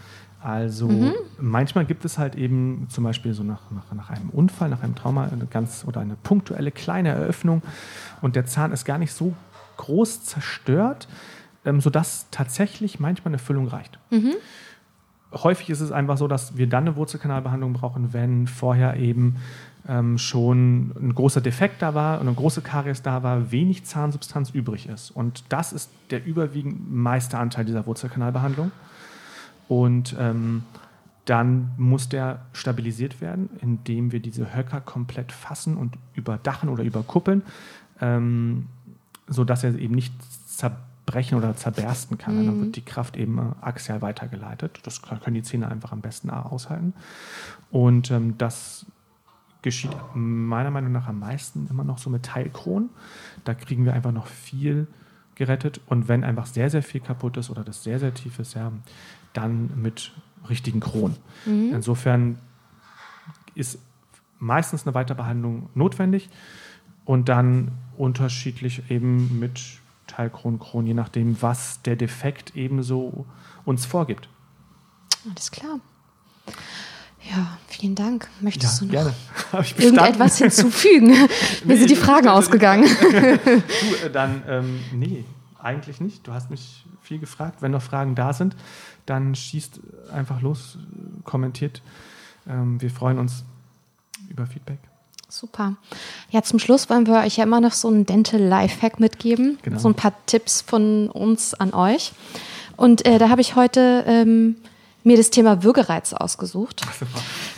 Also 0.43 0.89
mhm. 0.89 1.13
manchmal 1.39 1.85
gibt 1.85 2.05
es 2.05 2.17
halt 2.17 2.35
eben 2.35 2.87
zum 2.89 3.05
Beispiel 3.05 3.35
so 3.35 3.43
nach, 3.43 3.71
nach, 3.71 3.93
nach, 3.93 4.11
einem 4.11 4.31
Unfall, 4.31 4.71
nach 4.71 4.83
einem 4.83 4.95
Trauma 4.95 5.25
eine 5.25 5.47
ganz 5.47 5.85
oder 5.87 6.01
eine 6.01 6.17
punktuelle 6.17 6.71
kleine 6.71 7.11
Eröffnung 7.11 7.63
und 8.23 8.37
der 8.37 8.47
Zahn 8.47 8.73
ist 8.73 8.87
gar 8.87 8.97
nicht 8.97 9.13
so 9.13 9.35
groß 9.77 10.25
zerstört, 10.25 11.09
ähm, 11.67 11.81
sodass 11.81 12.27
tatsächlich 12.31 13.01
manchmal 13.01 13.31
eine 13.31 13.39
Füllung 13.39 13.69
reicht. 13.69 13.99
Mhm. 14.11 14.33
Häufig 15.33 15.69
ist 15.69 15.81
es 15.81 15.93
einfach 15.93 16.17
so, 16.17 16.27
dass 16.27 16.57
wir 16.57 16.69
dann 16.69 16.85
eine 16.85 16.97
Wurzelkanalbehandlung 16.97 17.75
brauchen, 17.75 18.13
wenn 18.15 18.47
vorher 18.47 18.97
eben 18.97 19.37
ähm, 19.87 20.19
schon 20.19 20.93
ein 21.01 21.15
großer 21.15 21.41
Defekt 21.41 21.83
da 21.83 21.95
war 21.95 22.21
und 22.21 22.29
eine 22.29 22.37
große 22.37 22.63
Karies 22.63 23.03
da 23.03 23.23
war, 23.23 23.53
wenig 23.53 23.85
Zahnsubstanz 23.85 24.51
übrig 24.51 24.89
ist. 24.89 25.11
Und 25.11 25.45
das 25.51 25.73
ist 25.73 25.91
der 26.11 26.25
überwiegend 26.25 26.91
meiste 26.93 27.39
Anteil 27.39 27.65
dieser 27.65 27.87
Wurzelkanalbehandlung. 27.87 28.73
Und 29.71 30.17
ähm, 30.19 30.65
dann 31.27 31.71
muss 31.77 32.09
der 32.09 32.41
stabilisiert 32.53 33.21
werden, 33.21 33.51
indem 33.61 34.11
wir 34.11 34.19
diese 34.19 34.53
Höcker 34.53 34.81
komplett 34.81 35.31
fassen 35.31 35.77
und 35.77 35.97
überdachen 36.13 36.69
oder 36.69 36.83
überkuppeln, 36.83 37.43
ähm, 38.01 38.67
sodass 39.29 39.63
er 39.63 39.79
eben 39.79 39.95
nicht 39.95 40.13
zerbrechen 40.49 41.39
oder 41.39 41.55
zerbersten 41.55 42.19
kann. 42.19 42.43
Mhm. 42.43 42.47
Dann 42.47 42.61
wird 42.63 42.77
die 42.77 42.85
Kraft 42.85 43.17
eben 43.17 43.39
äh, 43.39 43.43
axial 43.61 44.03
weitergeleitet. 44.03 44.81
Das 44.83 45.03
können 45.03 45.35
die 45.35 45.45
Zähne 45.45 45.69
einfach 45.69 45.93
am 45.93 46.01
besten 46.01 46.31
aushalten. 46.31 46.93
Und 47.71 48.11
ähm, 48.11 48.37
das 48.39 48.87
geschieht 49.63 49.95
meiner 50.15 50.73
Meinung 50.73 50.91
nach 50.91 51.07
am 51.07 51.21
meisten 51.21 51.69
immer 51.71 51.85
noch 51.85 51.99
so 51.99 52.11
mit 52.11 52.25
Teilkronen. 52.25 52.91
Da 53.45 53.55
kriegen 53.55 53.85
wir 53.85 53.93
einfach 53.93 54.11
noch 54.11 54.27
viel 54.27 54.89
gerettet. 55.41 55.81
Und 55.87 56.07
wenn 56.07 56.23
einfach 56.23 56.47
sehr, 56.47 56.69
sehr 56.69 56.83
viel 56.83 57.01
kaputt 57.01 57.39
ist 57.39 57.49
oder 57.49 57.65
das 57.65 57.83
sehr, 57.83 57.99
sehr 57.99 58.13
tief 58.13 58.39
ist, 58.39 58.55
ja, 58.55 58.71
dann 59.33 59.71
mit 59.81 60.13
richtigen 60.49 60.81
Kronen. 60.81 61.17
Mhm. 61.47 61.73
Insofern 61.75 62.39
ist 63.55 63.79
meistens 64.39 64.87
eine 64.87 64.95
Weiterbehandlung 64.95 65.71
notwendig 65.75 66.29
und 67.07 67.31
dann 67.31 67.73
unterschiedlich 67.97 68.91
eben 68.91 69.39
mit 69.41 69.61
Teilkron, 70.07 70.59
Kron, 70.59 70.87
je 70.87 70.95
nachdem, 70.95 71.41
was 71.41 71.81
der 71.83 71.97
Defekt 71.97 72.55
ebenso 72.55 73.25
uns 73.65 73.87
vorgibt. 73.87 74.29
Alles 75.31 75.51
klar. 75.51 75.81
Ja, 77.29 77.59
vielen 77.69 77.95
Dank. 77.95 78.29
Möchtest 78.41 78.83
ja, 78.83 79.05
du 79.05 79.57
noch 79.57 79.79
irgendetwas 79.79 80.39
hinzufügen? 80.39 81.09
Mir 81.11 81.29
nee, 81.65 81.77
sind 81.77 81.91
die 81.91 81.97
Fragen 81.97 82.29
ausgegangen. 82.29 82.89
du, 83.01 84.07
äh, 84.07 84.11
dann, 84.13 84.43
ähm, 84.49 84.81
nee, 84.93 85.25
eigentlich 85.59 86.01
nicht. 86.01 86.27
Du 86.27 86.33
hast 86.33 86.51
mich 86.51 86.85
viel 87.03 87.19
gefragt. 87.19 87.61
Wenn 87.61 87.73
noch 87.73 87.83
Fragen 87.83 88.15
da 88.15 88.33
sind, 88.33 88.57
dann 89.07 89.35
schießt 89.35 89.81
einfach 90.13 90.41
los, 90.41 90.79
kommentiert. 91.25 91.83
Ähm, 92.49 92.81
wir 92.81 92.91
freuen 92.91 93.19
uns 93.19 93.45
über 94.29 94.47
Feedback. 94.47 94.79
Super. 95.29 95.77
Ja, 96.31 96.43
zum 96.43 96.59
Schluss 96.59 96.91
wollen 96.91 97.07
wir 97.07 97.21
euch 97.21 97.37
ja 97.37 97.45
immer 97.45 97.61
noch 97.61 97.73
so 97.73 97.89
einen 97.89 98.05
Dental 98.05 98.41
Lifehack 98.41 98.99
mitgeben. 98.99 99.59
Genau. 99.63 99.79
So 99.79 99.89
ein 99.89 99.95
paar 99.95 100.15
Tipps 100.27 100.61
von 100.61 101.09
uns 101.09 101.55
an 101.55 101.73
euch. 101.73 102.13
Und 102.77 103.07
äh, 103.07 103.19
da 103.19 103.29
habe 103.29 103.41
ich 103.41 103.55
heute 103.55 104.05
ähm, 104.07 104.57
mir 105.03 105.17
das 105.17 105.31
Thema 105.31 105.63
Würgereiz 105.63 106.13
ausgesucht. 106.13 106.83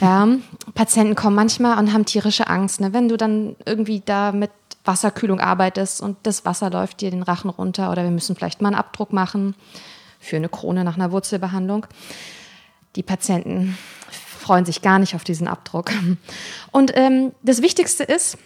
Ja, 0.01 0.29
Patienten 0.75 1.15
kommen 1.15 1.37
manchmal 1.37 1.79
und 1.79 1.93
haben 1.93 2.05
tierische 2.05 2.49
Angst. 2.49 2.81
Ne? 2.81 2.93
Wenn 2.93 3.09
du 3.09 3.17
dann 3.17 3.57
irgendwie 3.67 4.03
da 4.05 4.33
mit 4.33 4.51
Wasserkühlung 4.85 5.41
arbeitest 5.41 6.01
und 6.01 6.17
das 6.25 6.45
Wasser 6.45 6.71
läuft 6.71 7.01
dir 7.01 7.11
den 7.11 7.23
Rachen 7.23 7.51
runter 7.51 7.91
oder 7.91 8.03
wir 8.03 8.11
müssen 8.11 8.35
vielleicht 8.35 8.61
mal 8.61 8.69
einen 8.69 8.77
Abdruck 8.77 9.13
machen 9.13 9.55
für 10.19 10.37
eine 10.37 10.49
Krone 10.49 10.85
nach 10.85 10.97
einer 10.97 11.13
Wurzelbehandlung. 11.13 11.87
Die 12.97 13.03
Patienten 13.03 13.79
freuen 14.39 14.65
sich 14.65 14.83
gar 14.83 14.99
nicht 14.99 15.15
auf 15.15 15.25
diesen 15.25 15.49
Abdruck. 15.49 15.91
Und 16.73 16.93
ähm, 16.97 17.33
das 17.43 17.63
Wichtigste 17.63 18.05
ist, 18.05 18.39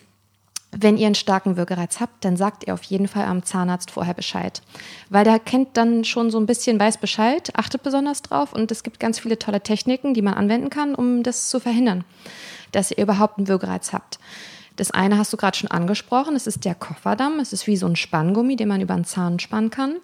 wenn 0.72 0.96
ihr 0.96 1.07
einen 1.07 1.14
starken 1.14 1.57
Würgereiz 1.57 2.00
habt, 2.00 2.24
dann 2.24 2.37
sagt 2.37 2.66
ihr 2.66 2.74
auf 2.74 2.83
jeden 2.83 3.09
Fall 3.09 3.24
am 3.24 3.44
Zahnarzt 3.44 3.90
vorher 3.90 4.14
Bescheid. 4.14 4.62
Weil 5.09 5.24
der 5.24 5.38
kennt 5.38 5.76
dann 5.76 6.05
schon 6.05 6.31
so 6.31 6.38
ein 6.38 6.46
bisschen, 6.46 6.79
weiß 6.79 6.98
Bescheid, 6.98 7.50
achtet 7.55 7.83
besonders 7.83 8.22
drauf 8.22 8.52
und 8.52 8.70
es 8.70 8.83
gibt 8.83 9.00
ganz 9.00 9.18
viele 9.18 9.38
tolle 9.38 9.62
Techniken, 9.62 10.12
die 10.12 10.22
man 10.22 10.35
anwenden 10.35 10.70
kann, 10.70 10.94
um 10.94 11.22
das 11.22 11.48
zu 11.48 11.61
verhindern, 11.61 12.05
dass 12.72 12.90
ihr 12.90 12.98
überhaupt 12.98 13.38
einen 13.38 13.48
Würgereiz 13.48 13.92
habt. 13.92 14.18
Das 14.76 14.90
eine 14.90 15.16
hast 15.16 15.33
du 15.33 15.38
gerade 15.38 15.57
schon 15.57 15.70
angesprochen, 15.70 16.37
es 16.37 16.46
ist 16.46 16.64
der 16.64 16.74
Kofferdamm. 16.74 17.40
Es 17.40 17.52
ist 17.55 17.66
wie 17.66 17.79
so 17.79 17.87
ein 17.87 17.96
Spanngummi, 17.96 18.57
den 18.57 18.68
man 18.68 18.83
über 18.83 18.94
den 18.94 19.05
Zahn 19.05 19.38
spannen 19.38 19.70
kann. 19.70 19.96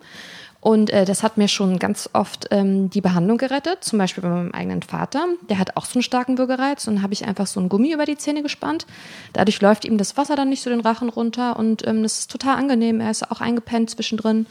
Und 0.62 0.90
äh, 0.90 1.04
das 1.04 1.24
hat 1.24 1.38
mir 1.38 1.48
schon 1.48 1.80
ganz 1.80 2.08
oft 2.12 2.46
ähm, 2.52 2.88
die 2.88 3.00
Behandlung 3.00 3.36
gerettet. 3.36 3.82
Zum 3.82 3.98
Beispiel 3.98 4.22
bei 4.22 4.28
meinem 4.28 4.52
eigenen 4.52 4.82
Vater. 4.82 5.26
Der 5.50 5.58
hat 5.58 5.76
auch 5.76 5.84
so 5.84 5.96
einen 5.96 6.04
starken 6.04 6.38
Würgereiz. 6.38 6.86
Und 6.86 7.02
habe 7.02 7.12
ich 7.12 7.24
einfach 7.26 7.48
so 7.48 7.58
ein 7.58 7.68
Gummi 7.68 7.92
über 7.92 8.06
die 8.06 8.16
Zähne 8.16 8.44
gespannt. 8.44 8.86
Dadurch 9.32 9.60
läuft 9.60 9.84
ihm 9.84 9.98
das 9.98 10.16
Wasser 10.16 10.36
dann 10.36 10.50
nicht 10.50 10.62
so 10.62 10.70
den 10.70 10.78
Rachen 10.78 11.08
runter. 11.08 11.58
Und 11.58 11.84
ähm, 11.84 12.04
das 12.04 12.20
ist 12.20 12.30
total 12.30 12.56
angenehm. 12.58 13.00
Er 13.00 13.10
ist 13.10 13.28
auch 13.28 13.40
eingepennt 13.40 13.90
zwischendrin. 13.90 14.46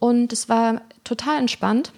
Und 0.00 0.32
es 0.32 0.48
war 0.48 0.82
total 1.04 1.38
entspannt. 1.38 1.92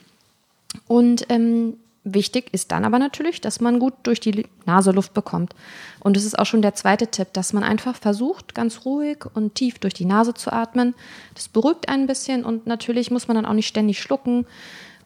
Und 0.87 1.25
ähm, 1.31 1.79
Wichtig 2.15 2.53
ist 2.53 2.73
dann 2.73 2.87
aber 2.87 2.99
natürlich, 2.99 3.41
dass 3.43 3.61
man 3.61 3.79
gut 3.79 3.93
durch 4.05 4.19
die 4.19 4.47
Nase 4.65 4.93
Luft 4.93 5.13
bekommt. 5.13 5.55
Und 6.01 6.17
es 6.17 6.25
ist 6.25 6.39
auch 6.39 6.47
schon 6.47 6.63
der 6.63 6.75
zweite 6.75 7.09
Tipp, 7.09 7.35
dass 7.35 7.53
man 7.53 7.63
einfach 7.63 7.97
versucht, 7.97 8.55
ganz 8.55 8.87
ruhig 8.87 9.25
und 9.35 9.55
tief 9.55 9.79
durch 9.79 9.93
die 9.93 10.07
Nase 10.07 10.33
zu 10.33 10.51
atmen. 10.53 10.95
Das 11.35 11.49
beruhigt 11.49 11.89
ein 11.89 12.07
bisschen 12.07 12.45
und 12.45 12.67
natürlich 12.67 13.11
muss 13.11 13.29
man 13.29 13.35
dann 13.35 13.45
auch 13.45 13.53
nicht 13.53 13.69
ständig 13.69 14.01
schlucken 14.01 14.47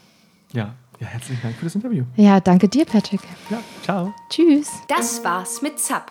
Ja, 0.53 0.75
ja, 1.01 1.07
herzlichen 1.07 1.41
Dank 1.43 1.57
für 1.57 1.67
das 1.67 1.75
Interview. 1.75 2.05
Ja, 2.17 2.41
danke 2.41 2.69
dir, 2.69 2.85
Patrick. 2.85 3.21
Ja, 3.51 3.59
ciao. 3.83 4.15
Tschüss. 4.31 4.71
Das 4.89 5.25
war's 5.25 5.63
mit 5.63 5.79
ZAP, 5.79 6.11